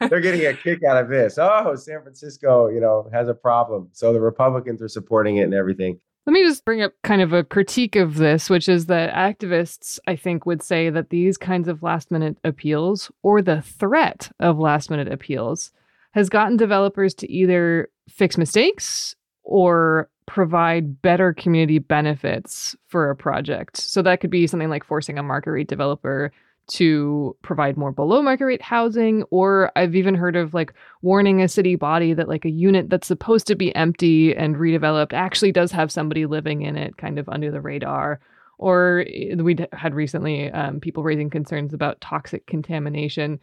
they're 0.00 0.20
getting 0.20 0.46
a 0.46 0.54
kick 0.54 0.82
out 0.82 0.96
of 0.96 1.10
this. 1.10 1.36
Oh, 1.38 1.76
San 1.76 2.00
Francisco, 2.00 2.68
you 2.68 2.80
know, 2.80 3.10
has 3.12 3.28
a 3.28 3.34
problem. 3.34 3.88
So 3.92 4.14
the 4.14 4.20
Republicans 4.20 4.80
are 4.80 4.88
supporting 4.88 5.36
it 5.36 5.42
and 5.42 5.52
everything. 5.52 6.00
Let 6.24 6.32
me 6.32 6.42
just 6.42 6.64
bring 6.64 6.80
up 6.80 6.92
kind 7.02 7.20
of 7.20 7.34
a 7.34 7.44
critique 7.44 7.96
of 7.96 8.14
this, 8.14 8.48
which 8.48 8.68
is 8.68 8.86
that 8.86 9.12
activists, 9.12 9.98
I 10.06 10.16
think, 10.16 10.46
would 10.46 10.62
say 10.62 10.88
that 10.88 11.10
these 11.10 11.36
kinds 11.36 11.68
of 11.68 11.82
last 11.82 12.10
minute 12.10 12.38
appeals 12.44 13.10
or 13.22 13.42
the 13.42 13.60
threat 13.60 14.30
of 14.40 14.58
last 14.58 14.88
minute 14.88 15.12
appeals 15.12 15.70
has 16.12 16.28
gotten 16.28 16.56
developers 16.56 17.14
to 17.14 17.30
either 17.30 17.88
fix 18.08 18.38
mistakes 18.38 19.14
or 19.42 20.08
provide 20.26 21.02
better 21.02 21.32
community 21.32 21.78
benefits 21.78 22.76
for 22.86 23.10
a 23.10 23.16
project. 23.16 23.76
So 23.76 24.02
that 24.02 24.20
could 24.20 24.30
be 24.30 24.46
something 24.46 24.70
like 24.70 24.84
forcing 24.84 25.18
a 25.18 25.22
market 25.22 25.50
rate 25.50 25.68
developer 25.68 26.32
to 26.68 27.36
provide 27.42 27.76
more 27.76 27.90
below 27.90 28.22
market 28.22 28.44
rate 28.44 28.62
housing 28.62 29.24
or 29.30 29.72
I've 29.74 29.96
even 29.96 30.14
heard 30.14 30.36
of 30.36 30.54
like 30.54 30.72
warning 31.02 31.42
a 31.42 31.48
city 31.48 31.74
body 31.74 32.14
that 32.14 32.28
like 32.28 32.44
a 32.44 32.50
unit 32.50 32.88
that's 32.88 33.08
supposed 33.08 33.48
to 33.48 33.56
be 33.56 33.74
empty 33.74 34.34
and 34.34 34.54
redeveloped 34.54 35.12
actually 35.12 35.50
does 35.50 35.72
have 35.72 35.90
somebody 35.90 36.24
living 36.24 36.62
in 36.62 36.76
it 36.76 36.96
kind 36.96 37.18
of 37.18 37.28
under 37.28 37.50
the 37.50 37.60
radar 37.60 38.20
or 38.58 39.04
eh, 39.08 39.34
we 39.34 39.56
had 39.72 39.92
recently 39.92 40.50
um, 40.52 40.78
people 40.78 41.02
raising 41.02 41.30
concerns 41.30 41.74
about 41.74 42.00
toxic 42.00 42.46
contamination. 42.46 43.40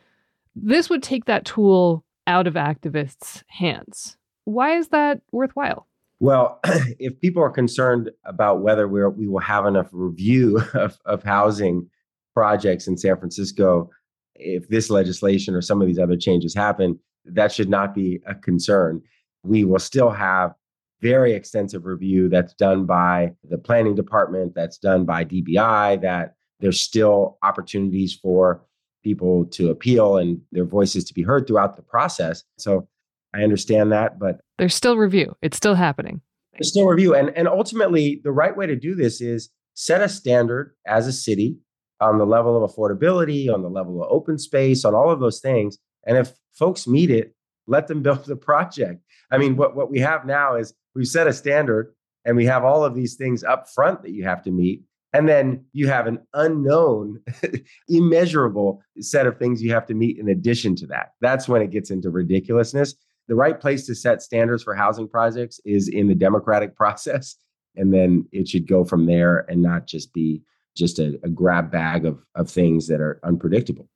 This 0.55 0.89
would 0.89 1.03
take 1.03 1.25
that 1.25 1.45
tool 1.45 2.05
out 2.29 2.45
of 2.45 2.53
activists' 2.53 3.43
hands. 3.48 4.15
Why 4.45 4.77
is 4.77 4.89
that 4.89 5.21
worthwhile? 5.31 5.88
Well, 6.19 6.59
if 7.00 7.19
people 7.19 7.41
are 7.41 7.50
concerned 7.50 8.12
about 8.24 8.62
whether 8.62 8.88
we 8.88 9.27
will 9.27 9.39
have 9.39 9.65
enough 9.65 9.88
review 9.91 10.62
of, 10.75 11.00
of 11.05 11.24
housing 11.24 11.89
projects 12.36 12.88
in 12.88 12.98
San 12.98 13.17
Francisco, 13.17 13.89
if 14.36 14.69
this 14.69 14.91
legislation 14.91 15.55
or 15.55 15.62
some 15.62 15.81
of 15.81 15.88
these 15.88 16.00
other 16.00 16.15
changes 16.15 16.53
happen, 16.53 17.00
that 17.25 17.51
should 17.51 17.67
not 17.67 17.95
be 17.95 18.21
a 18.27 18.36
concern. 18.36 19.01
We 19.43 19.63
will 19.63 19.79
still 19.79 20.12
have 20.12 20.53
very 21.01 21.33
extensive 21.33 21.86
review 21.86 22.29
that's 22.29 22.53
done 22.53 22.86
by 22.86 23.33
the 23.50 23.57
planning 23.57 23.95
department, 23.95 24.53
that's 24.53 24.77
done 24.77 25.03
by 25.03 25.25
DBI, 25.25 26.01
that 26.01 26.36
there's 26.59 26.79
still 26.79 27.38
opportunities 27.41 28.13
for 28.13 28.62
people 29.03 29.45
to 29.45 29.69
appeal 29.69 30.17
and 30.17 30.41
their 30.51 30.65
voices 30.65 31.03
to 31.05 31.13
be 31.13 31.21
heard 31.21 31.47
throughout 31.47 31.75
the 31.75 31.81
process. 31.81 32.43
So 32.57 32.87
I 33.33 33.43
understand 33.43 33.91
that, 33.91 34.19
but 34.19 34.41
there's 34.57 34.75
still 34.75 34.97
review. 34.97 35.35
It's 35.41 35.57
still 35.57 35.75
happening. 35.75 36.21
There's 36.53 36.69
still 36.69 36.87
review. 36.87 37.15
And, 37.15 37.29
and 37.37 37.47
ultimately, 37.47 38.21
the 38.23 38.31
right 38.31 38.55
way 38.55 38.67
to 38.67 38.75
do 38.75 38.95
this 38.95 39.21
is 39.21 39.49
set 39.75 40.01
a 40.01 40.09
standard 40.09 40.75
as 40.85 41.07
a 41.07 41.13
city 41.13 41.57
on 42.01 42.17
the 42.17 42.25
level 42.25 42.61
of 42.61 42.69
affordability, 42.69 43.53
on 43.53 43.61
the 43.61 43.69
level 43.69 44.03
of 44.03 44.11
open 44.11 44.37
space, 44.37 44.83
on 44.83 44.93
all 44.93 45.09
of 45.09 45.19
those 45.19 45.39
things. 45.39 45.77
And 46.05 46.17
if 46.17 46.33
folks 46.53 46.87
meet 46.87 47.11
it, 47.11 47.33
let 47.67 47.87
them 47.87 48.01
build 48.03 48.25
the 48.25 48.35
project. 48.35 49.01
I 49.31 49.37
mean, 49.37 49.55
what, 49.55 49.75
what 49.75 49.91
we 49.91 49.99
have 49.99 50.25
now 50.25 50.55
is 50.55 50.73
we've 50.95 51.07
set 51.07 51.27
a 51.27 51.33
standard 51.33 51.93
and 52.25 52.35
we 52.35 52.45
have 52.45 52.63
all 52.65 52.83
of 52.83 52.95
these 52.95 53.15
things 53.15 53.43
up 53.43 53.69
front 53.69 54.01
that 54.01 54.11
you 54.11 54.23
have 54.23 54.43
to 54.43 54.51
meet. 54.51 54.83
And 55.13 55.27
then 55.27 55.65
you 55.73 55.87
have 55.87 56.07
an 56.07 56.19
unknown, 56.33 57.21
immeasurable 57.87 58.81
set 58.99 59.25
of 59.25 59.37
things 59.37 59.61
you 59.61 59.73
have 59.73 59.87
to 59.87 59.93
meet 59.93 60.19
in 60.19 60.29
addition 60.29 60.75
to 60.77 60.87
that. 60.87 61.13
That's 61.19 61.47
when 61.47 61.61
it 61.61 61.71
gets 61.71 61.89
into 61.89 62.09
ridiculousness. 62.09 62.95
The 63.27 63.35
right 63.35 63.59
place 63.59 63.85
to 63.87 63.95
set 63.95 64.21
standards 64.21 64.63
for 64.63 64.75
housing 64.75 65.07
projects 65.07 65.59
is 65.65 65.87
in 65.87 66.07
the 66.07 66.15
democratic 66.15 66.75
process. 66.75 67.35
And 67.75 67.93
then 67.93 68.27
it 68.31 68.47
should 68.47 68.67
go 68.67 68.83
from 68.83 69.05
there 69.05 69.45
and 69.49 69.61
not 69.61 69.87
just 69.87 70.13
be 70.13 70.43
just 70.75 70.99
a, 70.99 71.19
a 71.23 71.29
grab 71.29 71.71
bag 71.71 72.05
of, 72.05 72.23
of 72.35 72.49
things 72.49 72.87
that 72.87 73.01
are 73.01 73.19
unpredictable. 73.23 73.89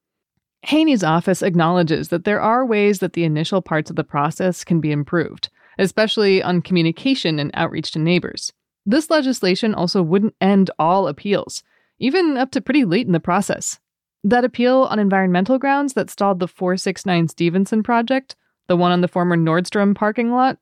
Haney's 0.63 1.03
office 1.03 1.41
acknowledges 1.41 2.07
that 2.07 2.23
there 2.23 2.41
are 2.41 2.65
ways 2.65 2.99
that 2.99 3.13
the 3.13 3.25
initial 3.25 3.61
parts 3.61 3.89
of 3.89 3.97
the 3.97 4.03
process 4.03 4.63
can 4.63 4.79
be 4.79 4.91
improved, 4.91 5.49
especially 5.77 6.41
on 6.41 6.61
communication 6.61 7.37
and 7.37 7.51
outreach 7.53 7.91
to 7.91 7.99
neighbors. 7.99 8.53
This 8.85 9.09
legislation 9.09 9.73
also 9.73 10.01
wouldn't 10.01 10.35
end 10.41 10.69
all 10.77 11.07
appeals, 11.07 11.63
even 11.99 12.37
up 12.37 12.51
to 12.51 12.61
pretty 12.61 12.85
late 12.85 13.07
in 13.07 13.13
the 13.13 13.19
process. 13.19 13.79
That 14.23 14.45
appeal 14.45 14.87
on 14.89 14.99
environmental 14.99 15.59
grounds 15.59 15.93
that 15.93 16.09
stalled 16.09 16.39
the 16.39 16.47
469 16.47 17.27
Stevenson 17.29 17.83
project, 17.83 18.35
the 18.67 18.77
one 18.77 18.91
on 18.91 19.01
the 19.01 19.07
former 19.07 19.35
Nordstrom 19.35 19.95
parking 19.95 20.31
lot, 20.31 20.57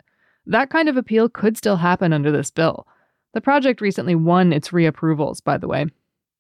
that 0.46 0.70
kind 0.70 0.90
of 0.90 0.98
appeal 0.98 1.30
could 1.30 1.58
still 1.58 1.78
happen 1.78 2.14
under 2.14 2.32
this 2.32 2.50
bill. 2.50 2.88
The 3.34 3.42
project 3.42 3.82
recently 3.82 4.16
won 4.16 4.52
its 4.52 4.70
reapprovals, 4.70 5.44
by 5.44 5.58
the 5.58 5.68
way. 5.68 5.86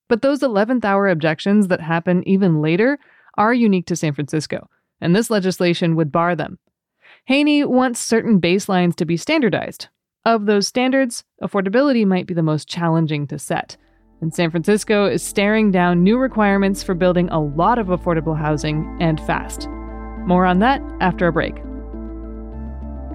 But 0.07 0.21
those 0.21 0.41
11th 0.41 0.83
hour 0.83 1.07
objections 1.07 1.67
that 1.67 1.81
happen 1.81 2.27
even 2.27 2.61
later 2.61 2.99
are 3.37 3.53
unique 3.53 3.85
to 3.87 3.95
San 3.95 4.13
Francisco, 4.13 4.69
and 4.99 5.15
this 5.15 5.29
legislation 5.29 5.95
would 5.95 6.11
bar 6.11 6.35
them. 6.35 6.59
Haney 7.25 7.63
wants 7.63 7.99
certain 7.99 8.41
baselines 8.41 8.95
to 8.95 9.05
be 9.05 9.15
standardized. 9.15 9.87
Of 10.23 10.45
those 10.45 10.67
standards, 10.67 11.23
affordability 11.41 12.05
might 12.05 12.27
be 12.27 12.35
the 12.35 12.43
most 12.43 12.67
challenging 12.67 13.25
to 13.27 13.39
set, 13.39 13.75
and 14.21 14.31
San 14.31 14.51
Francisco 14.51 15.07
is 15.07 15.23
staring 15.23 15.71
down 15.71 16.03
new 16.03 16.19
requirements 16.19 16.83
for 16.83 16.93
building 16.93 17.27
a 17.29 17.41
lot 17.41 17.79
of 17.79 17.87
affordable 17.87 18.37
housing 18.37 18.97
and 19.01 19.19
fast. 19.21 19.67
More 20.27 20.45
on 20.45 20.59
that 20.59 20.79
after 20.99 21.25
a 21.25 21.33
break. 21.33 21.55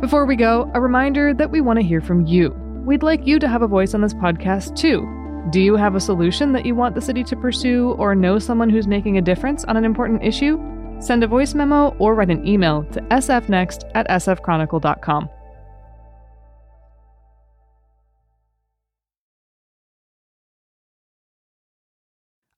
Before 0.00 0.26
we 0.26 0.34
go, 0.34 0.68
a 0.75 0.80
reminder 0.80 1.32
that 1.32 1.52
we 1.52 1.60
want 1.60 1.78
to 1.78 1.86
hear 1.86 2.00
from 2.00 2.26
you. 2.26 2.50
We'd 2.84 3.04
like 3.04 3.25
you 3.25 3.38
to 3.38 3.46
have 3.46 3.62
a 3.62 3.68
voice 3.68 3.94
on 3.94 4.00
this 4.00 4.14
podcast 4.14 4.75
too. 4.76 5.08
Do 5.50 5.60
you 5.60 5.76
have 5.76 5.94
a 5.94 6.00
solution 6.00 6.50
that 6.54 6.66
you 6.66 6.75
want 6.75 6.96
the 6.96 7.00
city 7.00 7.22
to 7.22 7.36
pursue 7.36 7.92
or 7.98 8.16
know 8.16 8.40
someone 8.40 8.68
who's 8.68 8.88
making 8.88 9.16
a 9.16 9.22
difference 9.22 9.62
on 9.62 9.76
an 9.76 9.84
important 9.84 10.25
issue? 10.25 10.58
Send 10.98 11.22
a 11.22 11.28
voice 11.28 11.54
memo 11.54 11.94
or 12.00 12.16
write 12.16 12.30
an 12.30 12.44
email 12.44 12.82
to 12.90 13.00
sfnext 13.02 13.88
at 13.94 14.08
sfchronicle.com. 14.08 15.30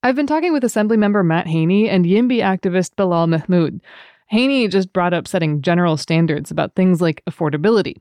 I've 0.09 0.17
been 0.17 0.27
talking 0.27 0.55
with 0.55 0.63
Assemblymember 0.63 1.23
Matt 1.23 1.47
Haney 1.47 1.87
and 1.87 2.07
YIMBY 2.07 2.39
activist 2.39 2.97
Bilal 2.97 3.27
Mahmood. 3.27 3.83
Haney 4.29 4.67
just 4.67 4.91
brought 4.91 5.13
up 5.13 5.29
setting 5.29 5.61
general 5.61 5.99
standards 5.99 6.51
about 6.51 6.75
things 6.75 7.03
like 7.03 7.23
affordability. 7.29 7.97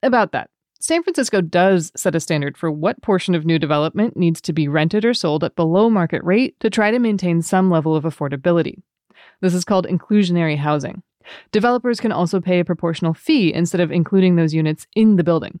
About 0.00 0.30
that, 0.30 0.48
San 0.78 1.02
Francisco 1.02 1.40
does 1.40 1.90
set 1.96 2.14
a 2.14 2.20
standard 2.20 2.56
for 2.56 2.70
what 2.70 3.02
portion 3.02 3.34
of 3.34 3.44
new 3.44 3.58
development 3.58 4.16
needs 4.16 4.40
to 4.42 4.52
be 4.52 4.68
rented 4.68 5.04
or 5.04 5.12
sold 5.12 5.42
at 5.42 5.56
below 5.56 5.90
market 5.90 6.22
rate 6.22 6.54
to 6.60 6.70
try 6.70 6.92
to 6.92 7.00
maintain 7.00 7.42
some 7.42 7.68
level 7.68 7.96
of 7.96 8.04
affordability. 8.04 8.80
This 9.40 9.54
is 9.54 9.64
called 9.64 9.88
inclusionary 9.88 10.56
housing. 10.56 11.02
Developers 11.50 11.98
can 11.98 12.12
also 12.12 12.40
pay 12.40 12.60
a 12.60 12.64
proportional 12.64 13.12
fee 13.12 13.52
instead 13.52 13.80
of 13.80 13.90
including 13.90 14.36
those 14.36 14.54
units 14.54 14.86
in 14.94 15.16
the 15.16 15.24
building. 15.24 15.58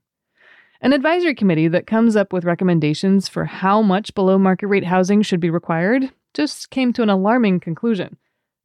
An 0.80 0.92
advisory 0.92 1.34
committee 1.34 1.66
that 1.66 1.88
comes 1.88 2.14
up 2.14 2.32
with 2.32 2.44
recommendations 2.44 3.28
for 3.28 3.44
how 3.44 3.82
much 3.82 4.14
below 4.14 4.38
market 4.38 4.68
rate 4.68 4.84
housing 4.84 5.22
should 5.22 5.40
be 5.40 5.50
required 5.50 6.12
just 6.34 6.70
came 6.70 6.92
to 6.92 7.02
an 7.02 7.10
alarming 7.10 7.58
conclusion. 7.58 8.16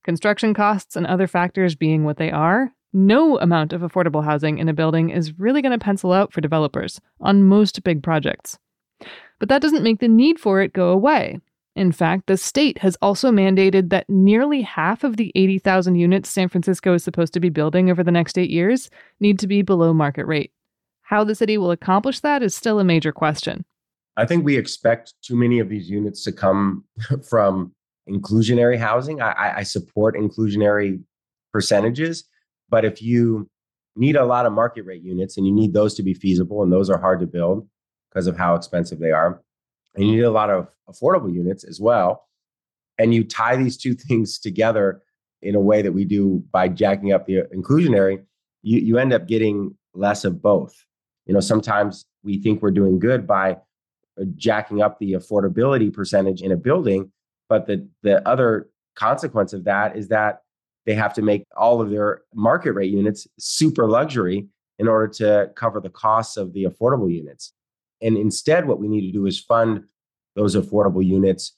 Construction 0.03 0.53
costs 0.53 0.95
and 0.95 1.07
other 1.07 1.25
factors 1.25 1.73
being 1.73 2.03
what 2.03 2.17
they 2.17 2.29
are, 2.29 2.71
no 2.93 3.39
amount 3.39 3.73
of 3.73 3.81
affordable 3.81 4.23
housing 4.23 4.59
in 4.59 4.69
a 4.69 4.73
building 4.73 5.09
is 5.09 5.39
really 5.39 5.63
going 5.63 5.71
to 5.71 5.83
pencil 5.83 6.13
out 6.13 6.31
for 6.31 6.39
developers 6.39 7.01
on 7.19 7.47
most 7.47 7.83
big 7.83 8.03
projects. 8.03 8.59
But 9.39 9.49
that 9.49 9.63
doesn't 9.63 9.83
make 9.83 9.99
the 9.99 10.07
need 10.07 10.39
for 10.39 10.61
it 10.61 10.71
go 10.71 10.89
away. 10.89 11.39
In 11.75 11.91
fact, 11.91 12.27
the 12.27 12.37
state 12.37 12.77
has 12.77 12.95
also 13.01 13.31
mandated 13.31 13.89
that 13.89 14.07
nearly 14.07 14.61
half 14.61 15.03
of 15.03 15.17
the 15.17 15.31
80,000 15.33 15.95
units 15.95 16.29
San 16.29 16.47
Francisco 16.47 16.93
is 16.93 17.03
supposed 17.03 17.33
to 17.33 17.39
be 17.39 17.49
building 17.49 17.89
over 17.89 18.03
the 18.03 18.11
next 18.11 18.37
eight 18.37 18.51
years 18.51 18.91
need 19.19 19.39
to 19.39 19.47
be 19.47 19.63
below 19.63 19.95
market 19.95 20.27
rate. 20.27 20.51
How 21.13 21.23
the 21.23 21.35
city 21.35 21.59
will 21.59 21.69
accomplish 21.69 22.21
that 22.21 22.41
is 22.41 22.55
still 22.55 22.79
a 22.79 22.83
major 22.83 23.11
question. 23.11 23.65
I 24.17 24.25
think 24.25 24.43
we 24.43 24.57
expect 24.57 25.13
too 25.21 25.35
many 25.35 25.59
of 25.59 25.69
these 25.69 25.87
units 25.87 26.23
to 26.23 26.31
come 26.31 26.85
from 27.29 27.71
inclusionary 28.09 28.79
housing. 28.79 29.21
I, 29.21 29.57
I 29.57 29.61
support 29.61 30.15
inclusionary 30.15 31.03
percentages, 31.51 32.23
but 32.67 32.83
if 32.83 32.99
you 32.99 33.47
need 33.95 34.15
a 34.15 34.25
lot 34.25 34.47
of 34.47 34.53
market 34.53 34.85
rate 34.85 35.03
units 35.03 35.37
and 35.37 35.45
you 35.45 35.53
need 35.53 35.71
those 35.71 35.93
to 35.93 36.01
be 36.01 36.15
feasible, 36.15 36.63
and 36.63 36.73
those 36.73 36.89
are 36.89 36.97
hard 36.97 37.19
to 37.19 37.27
build 37.27 37.69
because 38.09 38.25
of 38.25 38.35
how 38.35 38.55
expensive 38.55 38.97
they 38.97 39.11
are, 39.11 39.39
and 39.93 40.07
you 40.07 40.15
need 40.15 40.23
a 40.23 40.31
lot 40.31 40.49
of 40.49 40.67
affordable 40.89 41.31
units 41.31 41.63
as 41.63 41.79
well, 41.79 42.27
and 42.97 43.13
you 43.13 43.23
tie 43.23 43.55
these 43.55 43.77
two 43.77 43.93
things 44.07 44.39
together 44.39 45.03
in 45.43 45.53
a 45.53 45.61
way 45.61 45.83
that 45.83 45.91
we 45.91 46.05
do 46.05 46.43
by 46.51 46.67
jacking 46.67 47.13
up 47.13 47.27
the 47.27 47.43
inclusionary, 47.55 48.23
you, 48.63 48.79
you 48.79 48.97
end 48.97 49.13
up 49.13 49.27
getting 49.27 49.77
less 49.93 50.25
of 50.25 50.41
both. 50.41 50.73
You 51.25 51.33
know, 51.33 51.39
sometimes 51.39 52.05
we 52.23 52.41
think 52.41 52.61
we're 52.61 52.71
doing 52.71 52.99
good 52.99 53.25
by 53.25 53.53
uh, 54.19 54.25
jacking 54.35 54.81
up 54.81 54.99
the 54.99 55.13
affordability 55.13 55.91
percentage 55.91 56.41
in 56.41 56.51
a 56.51 56.57
building, 56.57 57.11
but 57.49 57.65
the 57.67 57.87
the 58.01 58.27
other 58.27 58.69
consequence 58.95 59.53
of 59.53 59.63
that 59.63 59.95
is 59.95 60.09
that 60.09 60.39
they 60.85 60.93
have 60.93 61.13
to 61.13 61.21
make 61.21 61.45
all 61.55 61.81
of 61.81 61.89
their 61.89 62.21
market 62.33 62.73
rate 62.73 62.91
units 62.91 63.27
super 63.39 63.87
luxury 63.87 64.47
in 64.79 64.87
order 64.87 65.07
to 65.07 65.51
cover 65.55 65.79
the 65.79 65.89
costs 65.89 66.37
of 66.37 66.53
the 66.53 66.65
affordable 66.65 67.11
units. 67.11 67.53
And 68.01 68.17
instead, 68.17 68.67
what 68.67 68.79
we 68.79 68.87
need 68.87 69.07
to 69.07 69.13
do 69.13 69.25
is 69.25 69.39
fund 69.39 69.83
those 70.35 70.55
affordable 70.55 71.05
units 71.05 71.55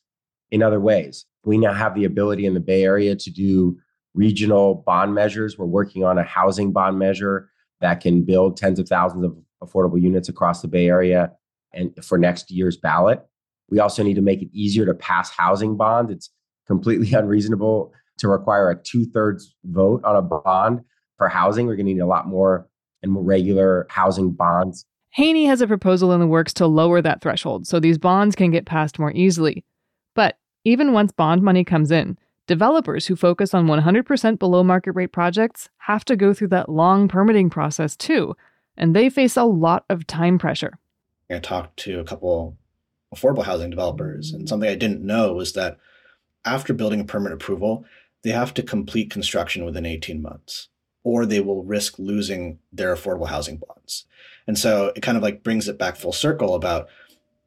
in 0.52 0.62
other 0.62 0.80
ways. 0.80 1.26
We 1.44 1.58
now 1.58 1.74
have 1.74 1.96
the 1.96 2.06
ability 2.06 2.46
in 2.46 2.54
the 2.54 2.60
Bay 2.60 2.84
Area 2.84 3.16
to 3.16 3.32
do 3.32 3.78
regional 4.14 4.76
bond 4.76 5.14
measures. 5.14 5.58
We're 5.58 5.66
working 5.66 6.04
on 6.04 6.18
a 6.18 6.24
housing 6.24 6.72
bond 6.72 7.00
measure 7.00 7.50
that 7.82 8.02
can 8.02 8.24
build 8.24 8.58
tens 8.58 8.80
of 8.80 8.88
thousands 8.88 9.26
of 9.26 9.38
affordable 9.66 10.02
units 10.02 10.30
across 10.30 10.62
the 10.62 10.68
Bay 10.68 10.88
Area 10.88 11.32
and 11.74 11.94
for 12.04 12.18
next 12.18 12.52
year's 12.52 12.78
ballot. 12.78 13.22
We 13.70 13.80
also 13.80 14.04
need 14.04 14.16
to 14.16 14.22
make 14.22 14.42
it 14.42 14.50
easier 14.54 14.86
to 14.86 14.94
pass 14.94 15.30
housing 15.30 15.76
bonds. 15.76 16.12
It's 16.12 16.30
completely 16.68 17.14
unreasonable 17.18 17.92
to 18.18 18.28
require 18.28 18.70
a 18.70 18.82
two 18.82 19.06
thirds 19.06 19.56
vote 19.66 20.04
on 20.04 20.16
a 20.16 20.22
bond 20.22 20.82
for 21.18 21.28
housing. 21.28 21.68
We're 21.68 21.76
going 21.76 21.88
to 21.88 21.94
need 21.94 22.00
a 22.00 22.08
lot 22.08 22.28
more 22.28 22.68
and 23.04 23.12
more 23.12 23.24
regular 23.24 23.88
housing 23.90 24.32
bonds. 24.32 24.86
Haney 25.12 25.46
has 25.46 25.62
a 25.62 25.68
proposal 25.68 26.12
in 26.12 26.20
the 26.20 26.28
works 26.28 26.54
to 26.56 26.68
lower 26.68 27.02
that 27.02 27.22
threshold 27.22 27.68
so 27.68 27.80
these 27.80 27.98
bonds 27.98 28.36
can 28.36 28.52
get 28.52 28.66
passed 28.66 29.00
more 29.00 29.14
easily. 29.14 29.64
But 30.14 30.38
even 30.66 30.92
once 30.92 31.12
bond 31.12 31.42
money 31.42 31.64
comes 31.64 31.92
in, 31.92 32.18
developers 32.48 33.06
who 33.06 33.16
focus 33.16 33.54
on 33.54 33.68
100% 33.68 34.40
below 34.40 34.64
market 34.64 34.92
rate 34.92 35.14
projects 35.14 35.70
have 35.78 36.04
to 36.06 36.16
go 36.16 36.34
through 36.34 36.50
that 36.50 36.70
long 36.70 37.08
permitting 37.08 37.50
process 37.50 37.96
too, 37.96 38.36
and 38.78 38.96
they 38.96 39.10
face 39.10 39.38
a 39.38 39.44
lot 39.44 39.86
of 39.90 40.08
time 40.08 40.38
pressure. 40.38 40.80
I 41.30 41.40
talked 41.40 41.78
to 41.78 42.00
a 42.00 42.04
couple 42.04 42.58
affordable 43.14 43.44
housing 43.44 43.70
developers. 43.70 44.32
And 44.32 44.48
something 44.48 44.70
I 44.70 44.76
didn't 44.76 45.02
know 45.02 45.34
was 45.34 45.54
that 45.54 45.78
after 46.44 46.74
building 46.74 47.00
a 47.00 47.06
permit 47.06 47.32
approval, 47.32 47.86
they 48.24 48.32
have 48.32 48.54
to 48.56 48.64
complete 48.64 49.10
construction 49.10 49.66
within 49.66 49.86
18 49.86 50.22
months, 50.22 50.70
or 51.04 51.26
they 51.26 51.40
will 51.40 51.64
risk 51.64 51.98
losing 51.98 52.60
their 52.72 52.96
affordable 52.96 53.28
housing 53.28 53.58
bonds. 53.58 54.06
And 54.48 54.58
so 54.58 54.92
it 54.96 55.02
kind 55.02 55.18
of 55.18 55.24
like 55.24 55.44
brings 55.44 55.68
it 55.68 55.80
back 55.80 55.96
full 55.96 56.12
circle 56.12 56.56
about 56.56 56.88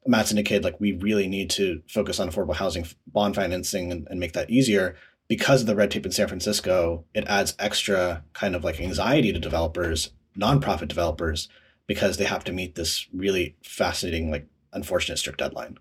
Matt's 0.05 0.31
indicated 0.31 0.63
like 0.63 0.79
we 0.79 0.93
really 0.93 1.27
need 1.27 1.49
to 1.51 1.81
focus 1.87 2.19
on 2.19 2.29
affordable 2.29 2.55
housing 2.55 2.87
bond 3.07 3.35
financing 3.35 3.91
and, 3.91 4.07
and 4.09 4.19
make 4.19 4.33
that 4.33 4.49
easier 4.49 4.95
because 5.27 5.61
of 5.61 5.67
the 5.67 5.75
red 5.75 5.91
tape 5.91 6.05
in 6.05 6.11
San 6.11 6.27
Francisco, 6.27 7.05
it 7.13 7.25
adds 7.27 7.55
extra 7.59 8.23
kind 8.33 8.55
of 8.55 8.63
like 8.63 8.81
anxiety 8.81 9.31
to 9.31 9.39
developers, 9.39 10.09
nonprofit 10.39 10.87
developers, 10.87 11.49
because 11.87 12.17
they 12.17 12.25
have 12.25 12.43
to 12.45 12.51
meet 12.51 12.75
this 12.75 13.07
really 13.13 13.55
fascinating, 13.63 14.31
like 14.31 14.47
unfortunate 14.73 15.17
strict 15.17 15.39
deadline. 15.39 15.77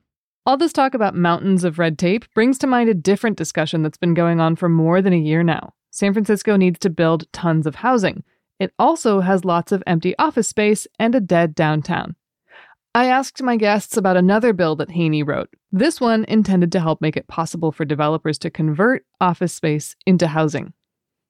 All 0.47 0.57
this 0.57 0.73
talk 0.73 0.95
about 0.95 1.15
mountains 1.15 1.63
of 1.63 1.79
red 1.79 1.99
tape 1.99 2.25
brings 2.35 2.57
to 2.59 2.67
mind 2.67 2.89
a 2.89 2.95
different 2.95 3.37
discussion 3.37 3.83
that's 3.83 3.99
been 3.99 4.15
going 4.15 4.41
on 4.41 4.57
for 4.57 4.69
more 4.69 5.03
than 5.03 5.13
a 5.13 5.19
year 5.19 5.43
now. 5.43 5.75
San 5.91 6.13
Francisco 6.15 6.57
needs 6.57 6.79
to 6.79 6.91
build 6.91 7.31
tons 7.33 7.67
of 7.67 7.77
housing. 7.77 8.25
It 8.59 8.73
also 8.79 9.21
has 9.21 9.45
lots 9.45 9.73
of 9.73 9.83
empty 9.87 10.17
office 10.19 10.49
space 10.49 10.87
and 10.99 11.15
a 11.15 11.21
dead 11.21 11.55
downtown. 11.55 12.17
I 12.95 13.07
asked 13.07 13.43
my 13.43 13.57
guests 13.57 13.97
about 13.97 14.17
another 14.17 14.53
bill 14.53 14.75
that 14.77 14.91
Haney 14.91 15.23
wrote. 15.23 15.51
This 15.71 16.01
one 16.01 16.25
intended 16.25 16.73
to 16.73 16.81
help 16.81 17.01
make 17.01 17.17
it 17.17 17.29
possible 17.29 17.71
for 17.71 17.85
developers 17.85 18.39
to 18.39 18.51
convert 18.51 19.05
office 19.21 19.53
space 19.53 19.95
into 20.07 20.29
housing. 20.29 20.73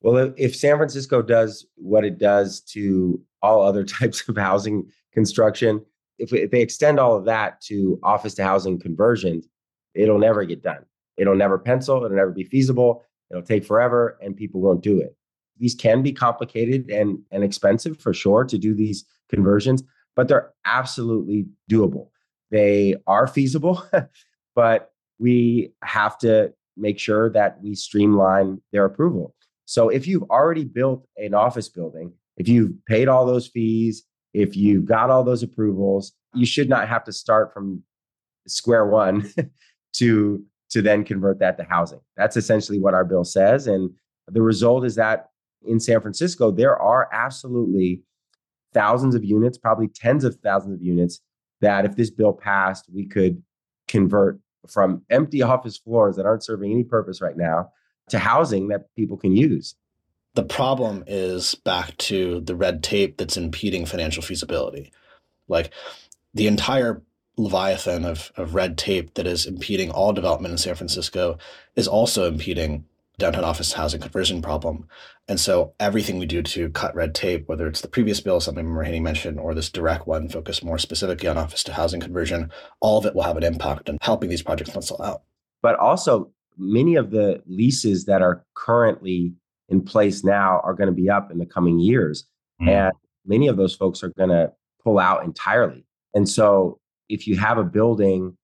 Well, 0.00 0.32
if 0.36 0.54
San 0.54 0.76
Francisco 0.76 1.22
does 1.22 1.66
what 1.76 2.04
it 2.04 2.18
does 2.18 2.60
to 2.72 3.20
all 3.42 3.62
other 3.62 3.84
types 3.98 4.28
of 4.28 4.36
housing 4.36 4.90
construction, 5.12 5.84
if, 6.18 6.32
if 6.32 6.50
they 6.50 6.60
extend 6.60 6.98
all 6.98 7.16
of 7.16 7.24
that 7.26 7.60
to 7.62 7.98
office 8.02 8.34
to 8.34 8.44
housing 8.44 8.78
conversions, 8.78 9.48
it'll 9.94 10.18
never 10.18 10.44
get 10.44 10.62
done. 10.62 10.84
It'll 11.16 11.36
never 11.36 11.58
pencil, 11.58 11.96
it'll 12.04 12.16
never 12.16 12.30
be 12.30 12.44
feasible, 12.44 13.04
it'll 13.30 13.42
take 13.42 13.64
forever, 13.64 14.16
and 14.22 14.36
people 14.36 14.60
won't 14.60 14.82
do 14.82 15.00
it. 15.00 15.16
These 15.58 15.74
can 15.74 16.02
be 16.02 16.12
complicated 16.12 16.88
and, 16.90 17.18
and 17.32 17.42
expensive 17.42 18.00
for 18.00 18.14
sure 18.14 18.44
to 18.44 18.58
do 18.58 18.74
these 18.74 19.04
conversions 19.28 19.82
but 20.18 20.26
they're 20.26 20.52
absolutely 20.64 21.46
doable. 21.70 22.08
They 22.50 22.96
are 23.06 23.28
feasible, 23.28 23.80
but 24.56 24.90
we 25.20 25.70
have 25.84 26.18
to 26.18 26.52
make 26.76 26.98
sure 26.98 27.30
that 27.30 27.62
we 27.62 27.76
streamline 27.76 28.60
their 28.72 28.84
approval. 28.84 29.36
So 29.68 29.90
if 29.90 30.06
you've 30.06 30.22
already 30.30 30.64
built 30.64 31.06
an 31.18 31.34
office 31.34 31.68
building, 31.68 32.14
if 32.38 32.48
you've 32.48 32.72
paid 32.87 33.06
all 33.06 33.26
those 33.26 33.48
fees, 33.48 34.02
if 34.32 34.56
you've 34.56 34.87
got 34.87 35.10
all 35.10 35.22
those 35.22 35.42
approvals, 35.42 36.12
you 36.32 36.46
should 36.46 36.70
not 36.70 36.88
have 36.88 37.04
to 37.04 37.12
start 37.12 37.52
from 37.52 37.82
square 38.46 38.87
one 38.87 39.30
to 39.96 40.42
to 40.70 40.80
then 40.80 41.04
convert 41.04 41.38
that 41.40 41.58
to 41.58 41.64
housing. 41.64 42.00
That's 42.16 42.38
essentially 42.38 42.80
what 42.80 42.94
our 42.94 43.04
bill 43.04 43.25
says 43.25 43.66
and 43.66 43.90
the 44.26 44.40
result 44.40 44.87
is 44.87 44.94
that 44.94 45.28
in 45.66 45.80
San 45.80 46.00
Francisco 46.00 46.50
there 46.50 46.80
are 46.80 47.06
absolutely 47.12 48.02
thousands 48.72 49.14
of 49.14 49.22
units, 49.22 49.58
probably 49.58 49.88
tens 49.88 50.25
of 50.25 50.37
thousands 50.37 50.76
of 50.76 50.82
units 50.82 51.20
that 51.60 51.84
if 51.84 51.94
this 51.94 52.10
bill 52.10 52.32
passed, 52.32 52.87
we 52.90 53.06
could 53.06 53.42
convert 53.87 54.40
from 54.66 55.02
empty 55.10 55.42
office 55.42 55.76
floors 55.76 56.16
that 56.16 56.25
aren't 56.25 56.44
serving 56.44 56.72
any 56.72 56.84
purpose 56.84 57.20
right 57.20 57.37
now 57.37 57.70
to 58.10 58.18
housing 58.18 58.68
that 58.68 58.94
people 58.96 59.16
can 59.16 59.36
use. 59.36 59.74
The 60.34 60.44
problem 60.44 61.04
is 61.06 61.54
back 61.54 61.96
to 61.98 62.40
the 62.40 62.54
red 62.54 62.82
tape 62.82 63.16
that's 63.16 63.36
impeding 63.36 63.86
financial 63.86 64.22
feasibility. 64.22 64.92
Like 65.48 65.72
the 66.34 66.46
entire 66.46 67.02
leviathan 67.36 68.04
of, 68.04 68.32
of 68.36 68.54
red 68.54 68.76
tape 68.76 69.14
that 69.14 69.26
is 69.26 69.46
impeding 69.46 69.90
all 69.90 70.12
development 70.12 70.52
in 70.52 70.58
San 70.58 70.74
Francisco 70.74 71.38
is 71.76 71.88
also 71.88 72.28
impeding 72.28 72.84
downtown 73.18 73.44
office 73.44 73.72
housing 73.72 74.00
conversion 74.00 74.40
problem. 74.40 74.88
And 75.26 75.38
so 75.40 75.74
everything 75.80 76.18
we 76.18 76.26
do 76.26 76.42
to 76.42 76.70
cut 76.70 76.94
red 76.94 77.14
tape, 77.14 77.48
whether 77.48 77.66
it's 77.66 77.80
the 77.80 77.88
previous 77.88 78.20
bill, 78.20 78.40
something 78.40 78.74
Haney 78.83 79.00
mentioned, 79.00 79.38
or 79.40 79.54
this 79.54 79.70
direct 79.70 80.06
one 80.06 80.28
focused 80.28 80.64
more 80.64 80.78
specifically 80.78 81.28
on 81.28 81.37
office 81.37 81.64
to 81.64 81.72
housing 81.72 82.00
conversion, 82.00 82.50
all 82.80 82.98
of 82.98 83.06
it 83.06 83.14
will 83.14 83.24
have 83.24 83.37
an 83.37 83.42
impact 83.42 83.88
on 83.88 83.98
helping 84.00 84.30
these 84.30 84.42
projects 84.42 84.70
pencil 84.70 85.02
out. 85.02 85.22
But 85.61 85.78
also, 85.78 86.30
many 86.59 86.97
of 86.97 87.11
the 87.11 87.42
leases 87.47 88.05
that 88.07 88.23
are 88.23 88.44
currently 88.55 89.33
in 89.68 89.83
place 89.83 90.25
now 90.25 90.61
are 90.64 90.75
going 90.75 90.88
to 90.88 90.94
be 90.94 91.11
up 91.11 91.31
in 91.31 91.38
the 91.38 91.47
coming 91.47 91.79
years. 91.79 92.25
Mm. 92.61 92.68
And 92.68 92.92
many 93.25 93.49
of 93.49 93.57
those 93.57 93.75
folks 93.75 94.03
are 94.03 94.12
going 94.16 94.31
to 94.31 94.53
pull 94.83 94.99
out 94.99 95.25
entirely. 95.25 95.85
And 96.14 96.29
so 96.29 96.81
if 97.09 97.27
you 97.27 97.37
have 97.37 97.59
a 97.59 97.64
building 97.64 98.37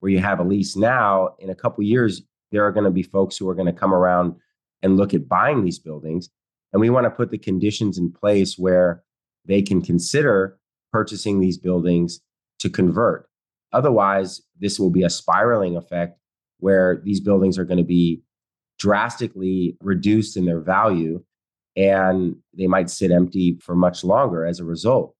where 0.00 0.10
you 0.10 0.18
have 0.18 0.40
a 0.40 0.44
lease 0.44 0.76
now, 0.76 1.34
in 1.38 1.50
a 1.50 1.54
couple 1.54 1.84
years, 1.84 2.22
there 2.50 2.64
are 2.66 2.72
going 2.72 2.84
to 2.84 2.90
be 2.90 3.02
folks 3.02 3.36
who 3.36 3.48
are 3.48 3.54
going 3.54 3.66
to 3.66 3.72
come 3.72 3.94
around 3.94 4.34
and 4.82 4.96
look 4.96 5.14
at 5.14 5.28
buying 5.28 5.62
these 5.62 5.78
buildings. 5.78 6.30
And 6.72 6.80
we 6.80 6.90
want 6.90 7.04
to 7.04 7.10
put 7.10 7.30
the 7.30 7.38
conditions 7.38 7.98
in 7.98 8.12
place 8.12 8.56
where 8.58 9.02
they 9.44 9.62
can 9.62 9.82
consider 9.82 10.58
purchasing 10.92 11.40
these 11.40 11.58
buildings 11.58 12.20
to 12.60 12.70
convert. 12.70 13.28
Otherwise, 13.72 14.42
this 14.58 14.78
will 14.78 14.90
be 14.90 15.02
a 15.02 15.10
spiraling 15.10 15.76
effect 15.76 16.18
where 16.60 17.00
these 17.04 17.20
buildings 17.20 17.58
are 17.58 17.64
going 17.64 17.78
to 17.78 17.84
be 17.84 18.22
drastically 18.78 19.76
reduced 19.80 20.36
in 20.36 20.46
their 20.46 20.60
value 20.60 21.22
and 21.76 22.36
they 22.56 22.66
might 22.66 22.90
sit 22.90 23.10
empty 23.10 23.58
for 23.60 23.74
much 23.74 24.02
longer 24.02 24.44
as 24.44 24.58
a 24.58 24.64
result. 24.64 25.14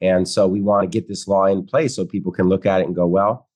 And 0.00 0.28
so 0.28 0.46
we 0.46 0.60
want 0.60 0.82
to 0.90 0.98
get 0.98 1.08
this 1.08 1.28
law 1.28 1.46
in 1.46 1.66
place 1.66 1.96
so 1.96 2.04
people 2.04 2.32
can 2.32 2.48
look 2.48 2.66
at 2.66 2.80
it 2.80 2.86
and 2.86 2.94
go, 2.94 3.06
well, 3.06 3.48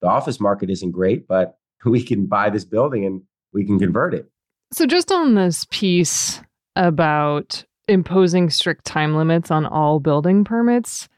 the 0.00 0.08
office 0.08 0.40
market 0.40 0.70
isn't 0.70 0.90
great, 0.90 1.26
but 1.26 1.56
we 1.84 2.02
can 2.02 2.26
buy 2.26 2.50
this 2.50 2.64
building 2.64 3.04
and 3.04 3.22
we 3.52 3.64
can 3.64 3.78
convert 3.78 4.14
it. 4.14 4.30
So, 4.72 4.86
just 4.86 5.12
on 5.12 5.34
this 5.34 5.66
piece 5.70 6.40
about 6.76 7.64
imposing 7.88 8.48
strict 8.48 8.86
time 8.86 9.16
limits 9.16 9.50
on 9.50 9.66
all 9.66 10.00
building 10.00 10.44
permits, 10.44 11.08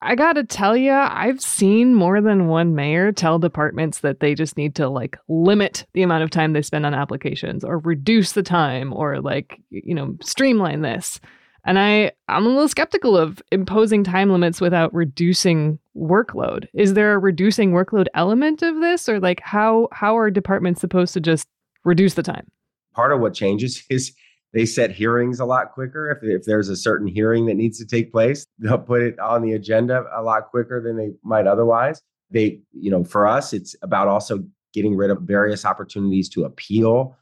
I 0.00 0.14
gotta 0.14 0.44
tell 0.44 0.76
you, 0.76 0.92
I've 0.92 1.40
seen 1.40 1.94
more 1.94 2.20
than 2.20 2.46
one 2.46 2.74
mayor 2.74 3.10
tell 3.10 3.38
departments 3.38 4.00
that 4.00 4.20
they 4.20 4.34
just 4.34 4.56
need 4.56 4.76
to 4.76 4.88
like 4.88 5.18
limit 5.28 5.86
the 5.92 6.02
amount 6.02 6.22
of 6.22 6.30
time 6.30 6.52
they 6.52 6.62
spend 6.62 6.86
on 6.86 6.94
applications 6.94 7.64
or 7.64 7.78
reduce 7.78 8.32
the 8.32 8.44
time 8.44 8.92
or 8.92 9.20
like, 9.20 9.60
you 9.70 9.94
know, 9.94 10.16
streamline 10.22 10.82
this. 10.82 11.20
And 11.64 11.80
I, 11.80 12.12
I'm 12.28 12.46
a 12.46 12.48
little 12.48 12.68
skeptical 12.68 13.16
of 13.16 13.42
imposing 13.50 14.04
time 14.04 14.30
limits 14.30 14.60
without 14.60 14.94
reducing 14.94 15.80
workload. 15.96 16.68
Is 16.74 16.94
there 16.94 17.14
a 17.14 17.18
reducing 17.18 17.72
workload 17.72 18.06
element 18.14 18.62
of 18.62 18.80
this? 18.80 19.08
Or 19.08 19.18
like 19.18 19.40
how 19.40 19.88
how 19.90 20.16
are 20.16 20.30
departments 20.30 20.80
supposed 20.80 21.12
to 21.14 21.20
just 21.20 21.48
reduce 21.84 22.14
the 22.14 22.22
time? 22.22 22.46
Part 22.94 23.12
of 23.12 23.20
what 23.20 23.34
changes 23.34 23.82
is 23.90 24.12
they 24.52 24.64
set 24.64 24.90
hearings 24.90 25.40
a 25.40 25.44
lot 25.44 25.72
quicker. 25.72 26.10
If, 26.10 26.18
if 26.22 26.44
there's 26.44 26.68
a 26.68 26.76
certain 26.76 27.06
hearing 27.06 27.46
that 27.46 27.54
needs 27.54 27.78
to 27.78 27.86
take 27.86 28.10
place, 28.12 28.46
they'll 28.58 28.78
put 28.78 29.02
it 29.02 29.18
on 29.18 29.42
the 29.42 29.52
agenda 29.52 30.04
a 30.14 30.22
lot 30.22 30.48
quicker 30.50 30.80
than 30.80 30.96
they 30.96 31.10
might 31.22 31.46
otherwise. 31.46 32.00
They, 32.30 32.60
you 32.72 32.90
know, 32.90 33.04
for 33.04 33.26
us, 33.26 33.52
it's 33.52 33.74
about 33.82 34.08
also 34.08 34.44
getting 34.72 34.96
rid 34.96 35.10
of 35.10 35.22
various 35.22 35.64
opportunities 35.64 36.28
to 36.30 36.44
appeal. 36.44 37.16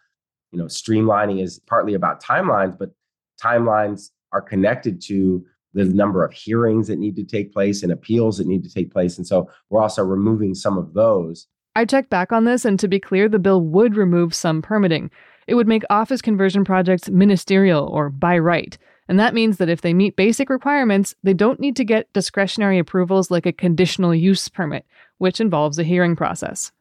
You 0.53 0.59
know, 0.59 0.67
streamlining 0.67 1.43
is 1.43 1.61
partly 1.67 1.95
about 1.95 2.23
timelines, 2.23 2.79
but 2.79 2.91
timelines 3.43 4.11
are 4.33 4.43
connected 4.43 5.01
to 5.03 5.45
the 5.75 5.85
number 5.85 6.25
of 6.25 6.33
hearings 6.33 6.89
that 6.89 6.99
need 6.99 7.17
to 7.17 7.25
take 7.25 7.53
place 7.53 7.83
and 7.83 7.93
appeals 7.93 8.39
that 8.39 8.47
need 8.47 8.65
to 8.65 8.73
take 8.73 8.91
place. 8.91 9.19
And 9.19 9.27
so 9.27 9.51
we're 9.69 9.83
also 9.83 10.03
removing 10.03 10.55
some 10.55 10.79
of 10.79 10.95
those. 10.95 11.47
I 11.77 11.85
checked 11.85 12.11
back 12.11 12.33
on 12.33 12.45
this, 12.45 12.65
and 12.65 12.79
to 12.81 12.89
be 12.89 12.99
clear, 12.99 13.29
the 13.29 13.39
bill 13.39 13.61
would 13.61 13.97
remove 13.97 14.35
some 14.35 14.63
permitting. 14.63 15.11
It 15.47 15.55
would 15.55 15.69
make 15.69 15.85
office 15.91 16.21
conversion 16.21 16.65
projects 16.65 17.09
ministerial 17.09 17.87
or 17.87 18.11
by 18.11 18.39
right. 18.39 18.77
And 19.09 19.21
that 19.21 19.35
means 19.35 19.59
that 19.59 19.69
if 19.69 19.83
they 19.83 19.95
meet 19.95 20.17
basic 20.17 20.51
requirements, 20.51 21.15
they 21.23 21.35
don't 21.35 21.61
need 21.61 21.77
to 21.77 21.85
get 21.85 22.13
discretionary 22.13 22.81
approvals 22.81 23.31
like 23.31 23.47
a 23.47 23.53
conditional 23.53 24.13
use 24.13 24.49
permit, 24.49 24.85
which 25.19 25.41
involves 25.41 25.79
a 25.79 25.85
hearing 25.85 26.17
process. 26.17 26.73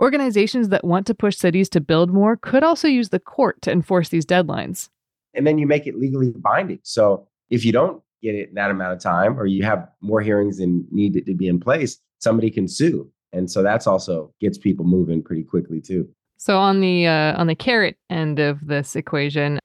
Organizations 0.00 0.70
that 0.70 0.84
want 0.84 1.06
to 1.08 1.14
push 1.14 1.36
cities 1.36 1.68
to 1.70 1.80
build 1.80 2.10
more 2.10 2.36
could 2.36 2.62
also 2.64 2.88
use 2.88 3.10
the 3.10 3.20
court 3.20 3.60
to 3.62 3.70
enforce 3.70 4.08
these 4.08 4.24
deadlines 4.24 4.88
and 5.36 5.46
then 5.46 5.58
you 5.58 5.66
make 5.66 5.86
it 5.86 5.96
legally 5.96 6.32
binding. 6.34 6.80
So 6.82 7.28
if 7.50 7.64
you 7.64 7.70
don't 7.70 8.02
get 8.22 8.34
it 8.34 8.48
in 8.48 8.54
that 8.54 8.70
amount 8.70 8.94
of 8.94 9.00
time, 9.00 9.38
or 9.38 9.46
you 9.46 9.62
have 9.64 9.88
more 10.00 10.20
hearings 10.20 10.58
than 10.58 10.86
needed 10.90 11.26
to 11.26 11.34
be 11.34 11.46
in 11.46 11.60
place, 11.60 11.98
somebody 12.18 12.50
can 12.50 12.66
sue, 12.66 13.10
and 13.36 13.50
so 13.50 13.62
that's 13.62 13.86
also 13.86 14.32
gets 14.40 14.58
people 14.58 14.84
moving 14.84 15.22
pretty 15.22 15.44
quickly 15.44 15.80
too. 15.80 16.08
So 16.38 16.58
on 16.58 16.80
the 16.80 17.06
uh, 17.06 17.38
on 17.40 17.46
the 17.46 17.54
carrot 17.54 17.96
end 18.10 18.38
of 18.38 18.66
this 18.66 18.96
equation. 18.96 19.60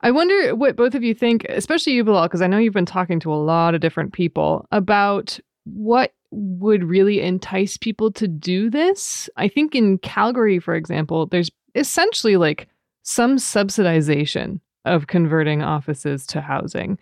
I 0.00 0.12
wonder 0.12 0.54
what 0.54 0.76
both 0.76 0.94
of 0.94 1.02
you 1.02 1.12
think, 1.12 1.44
especially 1.48 1.94
you, 1.94 2.04
Bilal, 2.04 2.28
because 2.28 2.40
I 2.40 2.46
know 2.46 2.58
you've 2.58 2.72
been 2.72 2.86
talking 2.86 3.18
to 3.20 3.32
a 3.32 3.34
lot 3.34 3.74
of 3.74 3.80
different 3.80 4.12
people 4.12 4.64
about 4.70 5.40
what 5.64 6.12
would 6.30 6.84
really 6.84 7.20
entice 7.20 7.76
people 7.76 8.12
to 8.12 8.28
do 8.28 8.70
this. 8.70 9.28
I 9.36 9.48
think 9.48 9.74
in 9.74 9.98
Calgary, 9.98 10.60
for 10.60 10.76
example, 10.76 11.26
there's 11.26 11.50
essentially 11.74 12.36
like 12.36 12.68
some 13.02 13.36
subsidization 13.38 14.60
of 14.84 15.08
converting 15.08 15.62
offices 15.62 16.26
to 16.26 16.40
housing. 16.40 16.98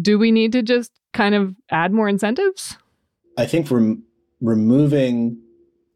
Do 0.00 0.18
we 0.18 0.32
need 0.32 0.52
to 0.52 0.62
just 0.62 0.92
kind 1.12 1.34
of 1.34 1.54
add 1.70 1.92
more 1.92 2.08
incentives? 2.08 2.76
I 3.36 3.46
think 3.46 3.70
we're 3.70 3.96
removing 4.40 5.41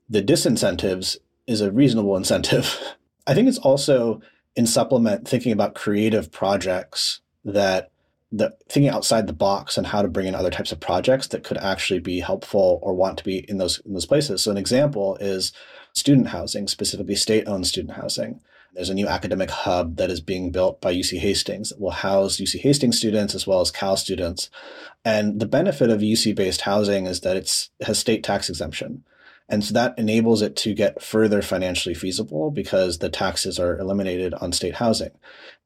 the 0.09 0.23
disincentives 0.23 1.17
is 1.47 1.61
a 1.61 1.71
reasonable 1.71 2.17
incentive. 2.17 2.79
I 3.27 3.35
think 3.35 3.49
it's 3.49 3.59
also 3.59 4.21
in 4.55 4.67
supplement 4.67 5.29
thinking 5.29 5.53
about 5.53 5.75
creative 5.75 6.31
projects 6.33 7.21
that 7.45 7.91
the 8.33 8.57
thinking 8.69 8.91
outside 8.91 9.27
the 9.27 9.33
box 9.33 9.79
and 9.79 9.87
how 9.87 10.03
to 10.03 10.09
bring 10.09 10.27
in 10.27 10.35
other 10.35 10.51
types 10.51 10.73
of 10.73 10.81
projects 10.81 11.29
that 11.29 11.45
could 11.45 11.59
actually 11.59 12.01
be 12.01 12.21
helpful 12.21 12.81
or 12.83 12.95
want 12.95 13.19
to 13.19 13.25
be 13.25 13.39
in 13.49 13.59
those 13.59 13.81
in 13.81 13.93
those 13.93 14.07
places. 14.07 14.43
So 14.43 14.51
an 14.51 14.57
example 14.57 15.17
is 15.21 15.53
student 15.93 16.29
housing, 16.29 16.69
specifically 16.69 17.15
state-owned 17.15 17.67
student 17.67 17.97
housing. 17.97 18.41
There's 18.75 18.91
a 18.91 18.95
new 18.95 19.09
academic 19.09 19.51
hub 19.51 19.97
that 19.97 20.11
is 20.11 20.21
being 20.21 20.51
built 20.51 20.83
by 20.83 20.93
UC 20.93 21.19
Hastings 21.21 21.71
that 21.71 21.81
will 21.81 21.93
house 21.93 22.37
UC 22.37 22.61
Hastings 22.61 22.99
students 22.99 23.35
as 23.35 23.47
well 23.47 23.61
as 23.61 23.71
Cal 23.71 23.97
students. 23.97 24.51
And 25.03 25.41
the 25.41 25.47
benefit 25.47 25.89
of 25.89 26.01
UC-based 26.01 26.63
housing 26.63 27.07
is 27.07 27.21
that 27.21 27.37
it's 27.37 27.71
has 27.81 27.99
state 27.99 28.23
tax 28.23 28.51
exemption. 28.51 29.05
And 29.49 29.63
so 29.63 29.73
that 29.75 29.97
enables 29.97 30.43
it 30.43 30.57
to 30.57 30.75
get 30.75 31.01
further 31.01 31.41
financially 31.41 31.95
feasible 31.95 32.51
because 32.51 32.99
the 32.99 33.09
taxes 33.09 33.61
are 33.61 33.79
eliminated 33.79 34.35
on 34.35 34.53
state 34.53 34.75
housing. 34.77 35.13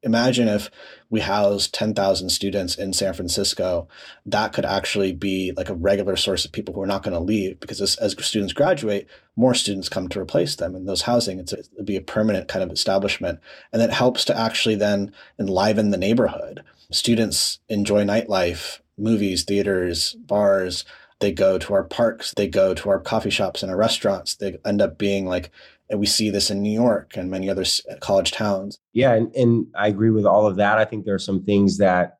Imagine 0.03 0.47
if 0.47 0.69
we 1.09 1.21
housed 1.21 1.73
10,000 1.73 2.29
students 2.29 2.75
in 2.75 2.93
San 2.93 3.13
Francisco, 3.13 3.87
that 4.25 4.53
could 4.53 4.65
actually 4.65 5.13
be 5.13 5.51
like 5.57 5.69
a 5.69 5.75
regular 5.75 6.15
source 6.15 6.45
of 6.45 6.51
people 6.51 6.75
who 6.75 6.81
are 6.81 6.87
not 6.87 7.01
going 7.01 7.13
to 7.13 7.19
leave 7.19 7.59
because 7.59 7.81
as, 7.81 7.95
as, 7.97 8.15
students 8.23 8.53
graduate, 8.53 9.07
more 9.35 9.55
students 9.55 9.89
come 9.89 10.07
to 10.09 10.19
replace 10.19 10.55
them 10.55 10.75
in 10.75 10.85
those 10.85 11.03
housing. 11.03 11.39
It's 11.39 11.53
a, 11.53 11.59
it'd 11.59 11.85
be 11.85 11.97
a 11.97 12.01
permanent 12.01 12.47
kind 12.47 12.63
of 12.63 12.71
establishment. 12.71 13.39
And 13.73 13.81
that 13.81 13.91
helps 13.91 14.25
to 14.25 14.37
actually 14.37 14.75
then 14.75 15.11
enliven 15.39 15.89
the 15.89 15.97
neighborhood. 15.97 16.63
Students 16.91 17.59
enjoy 17.67 18.03
nightlife, 18.03 18.79
movies, 18.97 19.43
theaters, 19.43 20.13
bars, 20.19 20.85
they 21.21 21.31
go 21.31 21.57
to 21.57 21.73
our 21.73 21.83
parks, 21.83 22.33
they 22.35 22.47
go 22.47 22.73
to 22.73 22.89
our 22.89 22.99
coffee 22.99 23.29
shops 23.29 23.63
and 23.63 23.71
our 23.71 23.77
restaurants. 23.77 24.35
They 24.35 24.57
end 24.65 24.81
up 24.81 24.97
being 24.97 25.25
like, 25.25 25.51
and 25.89 25.99
we 25.99 26.05
see 26.05 26.29
this 26.29 26.49
in 26.49 26.61
New 26.61 26.71
York 26.71 27.15
and 27.15 27.29
many 27.29 27.49
other 27.49 27.63
college 27.99 28.31
towns. 28.31 28.79
Yeah, 28.93 29.13
and, 29.13 29.33
and 29.35 29.67
I 29.75 29.87
agree 29.87 30.09
with 30.09 30.25
all 30.25 30.47
of 30.47 30.55
that. 30.57 30.77
I 30.77 30.85
think 30.85 31.05
there 31.05 31.15
are 31.15 31.19
some 31.19 31.43
things 31.43 31.77
that 31.77 32.17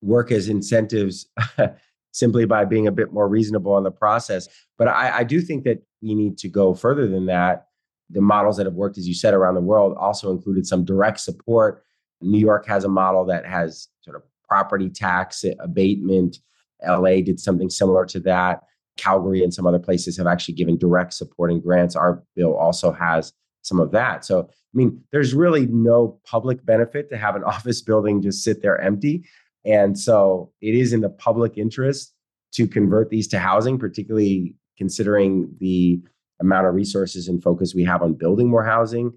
work 0.00 0.32
as 0.32 0.48
incentives 0.48 1.26
simply 2.12 2.44
by 2.44 2.64
being 2.64 2.86
a 2.86 2.92
bit 2.92 3.12
more 3.12 3.28
reasonable 3.28 3.78
in 3.78 3.84
the 3.84 3.90
process. 3.90 4.48
But 4.76 4.88
I, 4.88 5.18
I 5.18 5.24
do 5.24 5.40
think 5.40 5.64
that 5.64 5.82
we 6.02 6.14
need 6.14 6.38
to 6.38 6.48
go 6.48 6.74
further 6.74 7.06
than 7.06 7.26
that. 7.26 7.66
The 8.10 8.20
models 8.20 8.56
that 8.56 8.66
have 8.66 8.74
worked, 8.74 8.98
as 8.98 9.08
you 9.08 9.14
said, 9.14 9.34
around 9.34 9.54
the 9.54 9.60
world 9.60 9.96
also 9.98 10.30
included 10.30 10.66
some 10.66 10.84
direct 10.84 11.20
support. 11.20 11.84
New 12.20 12.38
York 12.38 12.66
has 12.66 12.84
a 12.84 12.88
model 12.88 13.24
that 13.26 13.46
has 13.46 13.88
sort 14.00 14.16
of 14.16 14.22
property 14.48 14.90
tax 14.90 15.44
abatement 15.60 16.38
LA 16.86 17.20
did 17.22 17.40
something 17.40 17.70
similar 17.70 18.04
to 18.06 18.20
that. 18.20 18.60
Calgary 18.96 19.42
and 19.42 19.54
some 19.54 19.66
other 19.66 19.78
places 19.78 20.16
have 20.18 20.26
actually 20.26 20.54
given 20.54 20.76
direct 20.76 21.14
supporting 21.14 21.60
grants. 21.60 21.96
Our 21.96 22.22
bill 22.36 22.54
also 22.54 22.92
has 22.92 23.32
some 23.62 23.80
of 23.80 23.90
that. 23.92 24.24
So, 24.24 24.40
I 24.42 24.74
mean, 24.74 25.02
there's 25.12 25.34
really 25.34 25.66
no 25.66 26.20
public 26.24 26.64
benefit 26.64 27.08
to 27.10 27.16
have 27.16 27.36
an 27.36 27.44
office 27.46 27.80
building 27.80 28.22
just 28.22 28.42
sit 28.42 28.62
there 28.62 28.80
empty. 28.80 29.24
And 29.64 29.98
so 29.98 30.52
it 30.60 30.74
is 30.74 30.92
in 30.92 31.00
the 31.00 31.08
public 31.08 31.56
interest 31.56 32.12
to 32.54 32.66
convert 32.66 33.10
these 33.10 33.28
to 33.28 33.38
housing, 33.38 33.78
particularly 33.78 34.54
considering 34.76 35.54
the 35.60 36.00
amount 36.40 36.66
of 36.66 36.74
resources 36.74 37.28
and 37.28 37.42
focus 37.42 37.74
we 37.74 37.84
have 37.84 38.02
on 38.02 38.14
building 38.14 38.48
more 38.48 38.64
housing 38.64 39.12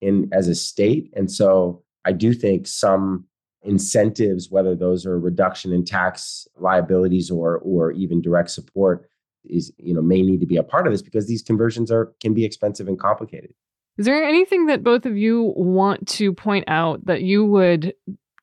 in 0.00 0.28
as 0.32 0.48
a 0.48 0.54
state. 0.54 1.12
And 1.14 1.30
so 1.30 1.84
I 2.04 2.12
do 2.12 2.32
think 2.32 2.66
some 2.66 3.26
incentives, 3.62 4.50
whether 4.50 4.74
those 4.74 5.04
are 5.04 5.18
reduction 5.18 5.72
in 5.72 5.84
tax 5.84 6.48
liabilities 6.56 7.30
or 7.30 7.58
or 7.58 7.92
even 7.92 8.22
direct 8.22 8.50
support, 8.50 9.08
is 9.44 9.72
you 9.78 9.94
know 9.94 10.02
may 10.02 10.22
need 10.22 10.40
to 10.40 10.46
be 10.46 10.56
a 10.56 10.62
part 10.62 10.86
of 10.86 10.92
this 10.92 11.02
because 11.02 11.26
these 11.26 11.42
conversions 11.42 11.90
are 11.90 12.12
can 12.20 12.34
be 12.34 12.44
expensive 12.44 12.88
and 12.88 12.98
complicated. 12.98 13.52
Is 13.98 14.06
there 14.06 14.24
anything 14.24 14.66
that 14.66 14.82
both 14.82 15.04
of 15.04 15.16
you 15.16 15.52
want 15.56 16.08
to 16.08 16.32
point 16.32 16.64
out 16.68 17.04
that 17.04 17.22
you 17.22 17.44
would 17.44 17.92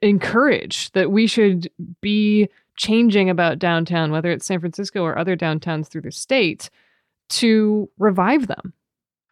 encourage 0.01 0.91
that 0.91 1.11
we 1.11 1.25
should 1.25 1.71
be 2.01 2.47
changing 2.75 3.29
about 3.29 3.57
downtown, 3.57 4.11
whether 4.11 4.31
it's 4.31 4.45
San 4.45 4.59
Francisco 4.59 5.01
or 5.01 5.17
other 5.17 5.35
downtowns 5.35 5.87
through 5.87 6.01
the 6.01 6.11
state, 6.11 6.69
to 7.29 7.89
revive 7.97 8.45
them? 8.45 8.73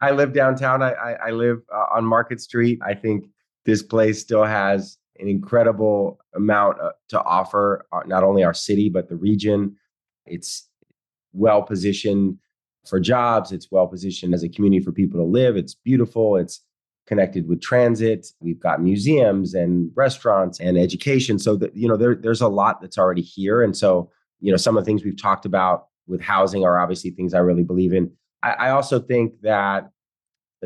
I 0.02 0.12
live 0.12 0.34
downtown. 0.34 0.82
I, 0.82 0.91
I, 0.93 1.12
I 1.28 1.32
live 1.32 1.62
uh, 1.71 1.86
on 1.95 2.06
Market 2.06 2.41
Street. 2.41 2.80
I 2.84 2.95
think 2.95 3.30
this 3.65 3.84
place 3.84 4.19
still 4.19 4.43
has 4.43 4.98
an 5.19 5.28
incredible 5.28 6.19
amount 6.36 6.80
uh, 6.82 6.91
to 7.10 7.21
offer 7.21 7.86
uh, 7.91 8.01
not 8.06 8.23
only 8.23 8.43
our 8.43 8.54
city 8.54 8.89
but 8.89 9.10
the 9.10 9.15
region. 9.15 9.75
It's 10.25 10.67
well 11.34 11.62
positioned 11.62 12.38
for 12.88 12.99
jobs 12.99 13.51
it's 13.51 13.71
well 13.71 13.88
positioned 13.88 14.34
as 14.34 14.43
a 14.43 14.49
community 14.49 14.84
for 14.84 14.91
people 14.91 15.19
to 15.19 15.25
live 15.25 15.58
it's 15.58 15.73
beautiful 15.73 16.38
it's 16.38 16.62
connected 17.08 17.47
with 17.47 17.62
transit 17.62 18.28
we've 18.39 18.60
got 18.60 18.82
museums 18.82 19.54
and 19.54 19.91
restaurants 19.95 20.60
and 20.60 20.78
education 20.78 21.38
so 21.38 21.56
that 21.56 21.75
you 21.75 21.88
know 21.88 21.97
there, 21.97 22.15
there's 22.15 22.41
a 22.41 22.47
lot 22.47 22.82
that's 22.82 22.97
already 22.97 23.21
here 23.21 23.63
and 23.63 23.75
so 23.75 24.10
you 24.39 24.51
know 24.51 24.58
some 24.58 24.78
of 24.78 24.84
the 24.84 24.86
things 24.86 25.04
we've 25.04 25.21
talked 25.21 25.45
about 25.45 25.88
with 26.08 26.21
housing 26.21 26.63
are 26.63 26.80
obviously 26.80 27.10
things 27.12 27.34
i 27.34 27.39
really 27.39 27.63
believe 27.63 27.93
in. 27.93 28.12
I, 28.43 28.51
I 28.51 28.69
also 28.71 28.99
think 28.99 29.41
that 29.41 29.89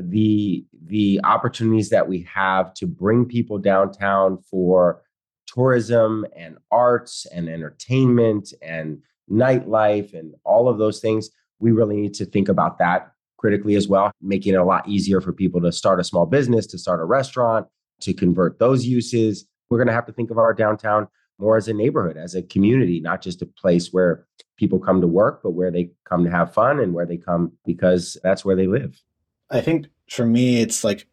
the 0.08 0.66
the 0.86 1.20
opportunities 1.24 1.90
that 1.90 2.08
we 2.08 2.22
have 2.34 2.74
to 2.74 2.88
bring 2.88 3.26
people 3.26 3.58
downtown 3.58 4.38
for 4.50 5.02
tourism 5.48 6.26
and 6.36 6.58
arts 6.72 7.26
and 7.34 7.50
entertainment 7.50 8.54
and 8.62 9.02
nightlife 9.32 10.14
and 10.14 10.34
all 10.44 10.68
of 10.68 10.78
those 10.78 11.00
things 11.00 11.30
we 11.60 11.72
really 11.72 11.96
need 11.96 12.14
to 12.14 12.26
think 12.26 12.50
about 12.50 12.78
that 12.80 13.12
critically 13.38 13.76
as 13.76 13.88
well 13.88 14.12
making 14.22 14.54
it 14.54 14.58
a 14.58 14.64
lot 14.64 14.88
easier 14.88 15.22
for 15.22 15.34
people 15.34 15.62
to 15.62 15.72
start 15.72 16.00
a 16.00 16.04
small 16.04 16.26
business 16.26 16.68
to 16.68 16.78
start 16.78 17.00
a 17.00 17.06
restaurant 17.06 17.68
to 18.02 18.14
convert 18.14 18.60
those 18.60 18.86
uses. 18.86 19.46
We're 19.70 19.78
going 19.78 19.88
to 19.88 19.94
have 19.94 20.06
to 20.06 20.14
think 20.14 20.32
of 20.32 20.38
our 20.38 20.54
downtown 20.54 21.08
more 21.38 21.58
as 21.58 21.68
a 21.68 21.74
neighborhood 21.74 22.18
as 22.18 22.36
a 22.36 22.44
community 22.44 23.00
not 23.00 23.22
just 23.22 23.42
a 23.42 23.46
place 23.46 23.94
where 23.94 24.26
people 24.58 24.78
come 24.78 25.00
to 25.00 25.08
work 25.08 25.40
but 25.42 25.52
where 25.52 25.72
they 25.72 25.90
come 26.04 26.26
to 26.26 26.30
have 26.30 26.54
fun 26.54 26.82
and 26.82 26.94
where 26.94 27.06
they 27.06 27.16
come 27.16 27.54
because 27.66 28.18
that's 28.24 28.44
where 28.44 28.58
they 28.58 28.68
live 28.68 29.02
I 29.50 29.62
think 29.62 29.88
for 30.10 30.26
me, 30.26 30.62
it's 30.62 30.84
like 30.84 31.08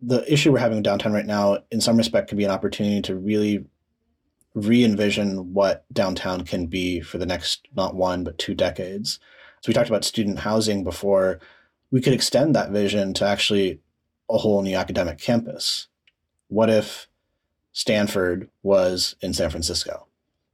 the 0.00 0.30
issue 0.32 0.52
we're 0.52 0.58
having 0.58 0.78
with 0.78 0.84
downtown 0.84 1.12
right 1.12 1.26
now, 1.26 1.58
in 1.70 1.80
some 1.80 1.96
respect, 1.96 2.28
could 2.28 2.38
be 2.38 2.44
an 2.44 2.50
opportunity 2.50 3.02
to 3.02 3.16
really 3.16 3.64
re 4.54 4.84
envision 4.84 5.52
what 5.54 5.84
downtown 5.92 6.44
can 6.44 6.66
be 6.66 7.00
for 7.00 7.18
the 7.18 7.26
next 7.26 7.68
not 7.76 7.94
one, 7.94 8.24
but 8.24 8.38
two 8.38 8.54
decades. 8.54 9.18
So 9.60 9.68
we 9.68 9.74
talked 9.74 9.88
about 9.88 10.04
student 10.04 10.38
housing 10.38 10.84
before. 10.84 11.40
We 11.90 12.00
could 12.00 12.12
extend 12.12 12.54
that 12.54 12.70
vision 12.70 13.14
to 13.14 13.26
actually 13.26 13.80
a 14.30 14.38
whole 14.38 14.62
new 14.62 14.76
academic 14.76 15.18
campus. 15.18 15.88
What 16.48 16.70
if 16.70 17.08
Stanford 17.72 18.48
was 18.62 19.16
in 19.20 19.34
San 19.34 19.50
Francisco? 19.50 20.06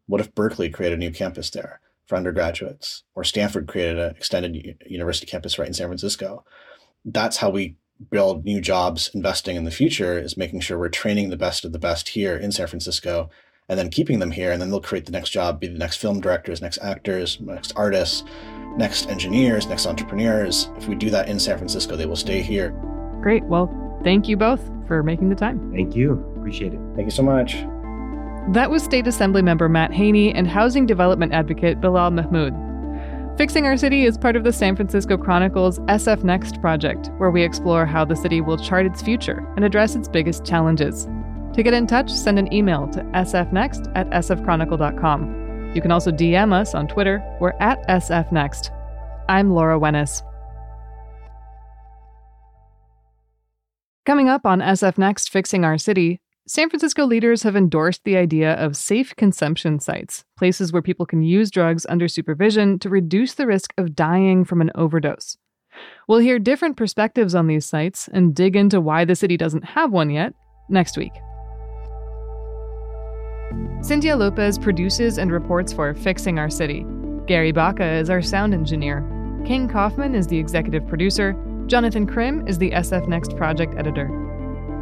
What 0.06 0.20
if 0.20 0.34
Berkeley 0.34 0.70
created 0.70 0.98
a 0.98 1.00
new 1.00 1.10
campus 1.10 1.50
there 1.50 1.80
for 2.06 2.16
undergraduates? 2.16 3.04
Or 3.14 3.24
Stanford 3.24 3.68
created 3.68 3.98
an 3.98 4.10
extended 4.16 4.78
university 4.86 5.26
campus 5.26 5.58
right 5.58 5.68
in 5.68 5.74
San 5.74 5.88
Francisco? 5.88 6.44
That's 7.06 7.38
how 7.38 7.50
we 7.50 7.76
build 8.10 8.44
new 8.44 8.60
jobs 8.60 9.10
investing 9.14 9.56
in 9.56 9.64
the 9.64 9.70
future 9.70 10.18
is 10.18 10.36
making 10.36 10.60
sure 10.60 10.78
we're 10.78 10.88
training 10.88 11.30
the 11.30 11.36
best 11.36 11.64
of 11.64 11.72
the 11.72 11.78
best 11.78 12.08
here 12.08 12.36
in 12.36 12.52
San 12.52 12.66
Francisco 12.66 13.30
and 13.68 13.78
then 13.78 13.88
keeping 13.88 14.18
them 14.18 14.30
here 14.30 14.52
and 14.52 14.60
then 14.60 14.70
they'll 14.70 14.80
create 14.80 15.06
the 15.06 15.12
next 15.12 15.30
job 15.30 15.58
be 15.58 15.66
the 15.66 15.78
next 15.78 15.96
film 15.96 16.20
directors 16.20 16.60
next 16.60 16.78
actors 16.78 17.40
next 17.40 17.72
artists 17.74 18.22
next 18.76 19.08
engineers 19.08 19.66
next 19.66 19.86
entrepreneurs. 19.86 20.68
If 20.76 20.88
we 20.88 20.94
do 20.94 21.08
that 21.10 21.28
in 21.28 21.40
San 21.40 21.56
Francisco 21.56 21.96
they 21.96 22.06
will 22.06 22.16
stay 22.16 22.42
here. 22.42 22.70
Great. 23.22 23.44
Well 23.44 23.70
thank 24.04 24.28
you 24.28 24.36
both 24.36 24.60
for 24.86 25.02
making 25.02 25.30
the 25.30 25.36
time. 25.36 25.72
Thank 25.72 25.96
you. 25.96 26.22
Appreciate 26.36 26.74
it. 26.74 26.80
Thank 26.96 27.06
you 27.06 27.10
so 27.10 27.22
much. 27.22 27.54
That 28.52 28.70
was 28.70 28.84
state 28.84 29.06
assembly 29.06 29.42
member 29.42 29.68
Matt 29.68 29.92
Haney 29.92 30.34
and 30.34 30.46
housing 30.46 30.86
development 30.86 31.32
advocate 31.32 31.80
Bilal 31.80 32.10
Mahmood 32.10 32.65
Fixing 33.37 33.66
Our 33.66 33.77
City 33.77 34.07
is 34.07 34.16
part 34.16 34.35
of 34.35 34.44
the 34.44 34.53
San 34.53 34.75
Francisco 34.77 35.18
Chronicle's 35.18 35.79
SF 35.81 36.25
Next 36.25 36.59
project, 36.62 37.11
where 37.18 37.31
we 37.31 37.42
explore 37.42 37.85
how 37.85 38.03
the 38.03 38.16
city 38.16 38.40
will 38.40 38.57
chart 38.57 38.87
its 38.87 39.03
future 39.03 39.46
and 39.57 39.64
address 39.64 39.94
its 39.94 40.09
biggest 40.09 40.46
challenges. 40.46 41.07
To 41.53 41.62
get 41.62 41.75
in 41.75 41.87
touch, 41.87 42.11
send 42.11 42.38
an 42.38 42.51
email 42.51 42.88
to 42.88 43.01
sfnext 43.01 43.92
at 43.94 44.09
sfchronicle.com. 44.09 45.72
You 45.75 45.83
can 45.83 45.90
also 45.90 46.11
DM 46.11 46.55
us 46.55 46.75
on 46.75 46.88
Twitter. 46.88 47.22
We're 47.38 47.53
at 47.61 47.87
sfnext. 47.88 48.70
I'm 49.29 49.51
Laura 49.51 49.79
Wenus. 49.79 50.22
Coming 54.07 54.31
up 54.31 54.46
on 54.46 54.61
SF 54.61 54.96
Next 54.96 55.29
Fixing 55.29 55.62
Our 55.62 55.77
City, 55.77 56.22
San 56.48 56.70
Francisco 56.70 57.04
leaders 57.04 57.42
have 57.42 57.56
endorsed 57.56 58.04
the 58.04 58.16
idea 58.16 58.54
of 58.54 58.76
safe 58.76 59.16
consumption 59.16 59.80
sites, 59.80 60.24
places 60.38 60.72
where 60.72 60.80
people 60.80 61.04
can 61.04 61.20
use 61.20 61.50
drugs 61.50 61.85
under 61.88 62.06
supervision 62.06 62.78
to 62.78 62.88
reduce 62.88 63.35
the 63.35 63.48
risk 63.48 63.74
of 63.76 63.96
dying 63.96 64.44
from 64.44 64.61
an 64.61 64.70
overdose. 64.76 65.37
We'll 66.06 66.20
hear 66.20 66.38
different 66.38 66.76
perspectives 66.76 67.35
on 67.35 67.48
these 67.48 67.66
sites 67.66 68.09
and 68.12 68.32
dig 68.32 68.54
into 68.54 68.80
why 68.80 69.04
the 69.04 69.16
city 69.16 69.37
doesn't 69.37 69.64
have 69.64 69.90
one 69.90 70.09
yet 70.09 70.35
next 70.68 70.96
week. 70.96 71.12
Cynthia 73.82 74.14
Lopez 74.16 74.56
produces 74.56 75.18
and 75.18 75.32
reports 75.32 75.72
for 75.72 75.94
Fixing 75.94 76.38
Our 76.38 76.48
City. 76.48 76.87
Gary 77.26 77.50
Baca 77.50 77.94
is 77.94 78.09
our 78.09 78.22
sound 78.22 78.54
engineer. 78.54 79.00
King 79.44 79.68
Kaufman 79.68 80.14
is 80.14 80.28
the 80.28 80.38
executive 80.38 80.87
producer. 80.87 81.35
Jonathan 81.66 82.06
Krim 82.06 82.46
is 82.46 82.59
the 82.59 82.70
SF 82.70 83.09
Next 83.09 83.37
project 83.37 83.74
editor. 83.76 84.25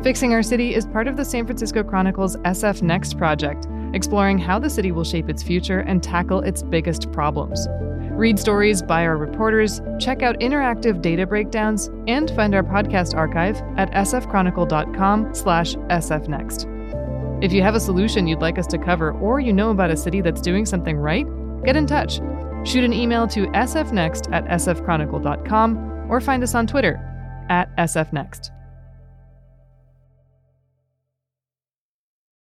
Fixing 0.04 0.34
Our 0.34 0.42
City 0.42 0.74
is 0.74 0.84
part 0.84 1.08
of 1.08 1.16
the 1.16 1.24
San 1.24 1.46
Francisco 1.46 1.82
Chronicle's 1.82 2.36
SF 2.36 2.82
Next 2.82 3.16
project, 3.16 3.66
exploring 3.94 4.38
how 4.38 4.58
the 4.58 4.68
city 4.68 4.92
will 4.92 5.02
shape 5.02 5.30
its 5.30 5.42
future 5.42 5.80
and 5.80 6.02
tackle 6.02 6.42
its 6.42 6.62
biggest 6.62 7.10
problems. 7.10 7.66
Read 8.10 8.38
stories 8.38 8.82
by 8.82 9.06
our 9.06 9.16
reporters, 9.16 9.80
check 9.98 10.22
out 10.22 10.38
interactive 10.40 11.00
data 11.00 11.26
breakdowns, 11.26 11.88
and 12.06 12.30
find 12.32 12.54
our 12.54 12.62
podcast 12.62 13.14
archive 13.14 13.56
at 13.78 13.90
sfchronicle.com 13.92 15.34
slash 15.34 15.74
sfnext. 15.74 17.42
If 17.42 17.54
you 17.54 17.62
have 17.62 17.74
a 17.74 17.80
solution 17.80 18.26
you'd 18.26 18.42
like 18.42 18.58
us 18.58 18.66
to 18.66 18.78
cover 18.78 19.12
or 19.12 19.40
you 19.40 19.54
know 19.54 19.70
about 19.70 19.90
a 19.90 19.96
city 19.96 20.20
that's 20.20 20.42
doing 20.42 20.66
something 20.66 20.98
right, 20.98 21.26
get 21.64 21.76
in 21.76 21.86
touch. 21.86 22.20
Shoot 22.66 22.84
an 22.84 22.92
email 22.92 23.26
to 23.28 23.46
sfnext 23.46 24.30
at 24.34 24.44
sfchronicle.com 24.44 26.10
or 26.10 26.20
find 26.20 26.42
us 26.42 26.54
on 26.54 26.66
Twitter 26.66 27.00
at 27.48 27.74
sfnext. 27.78 28.53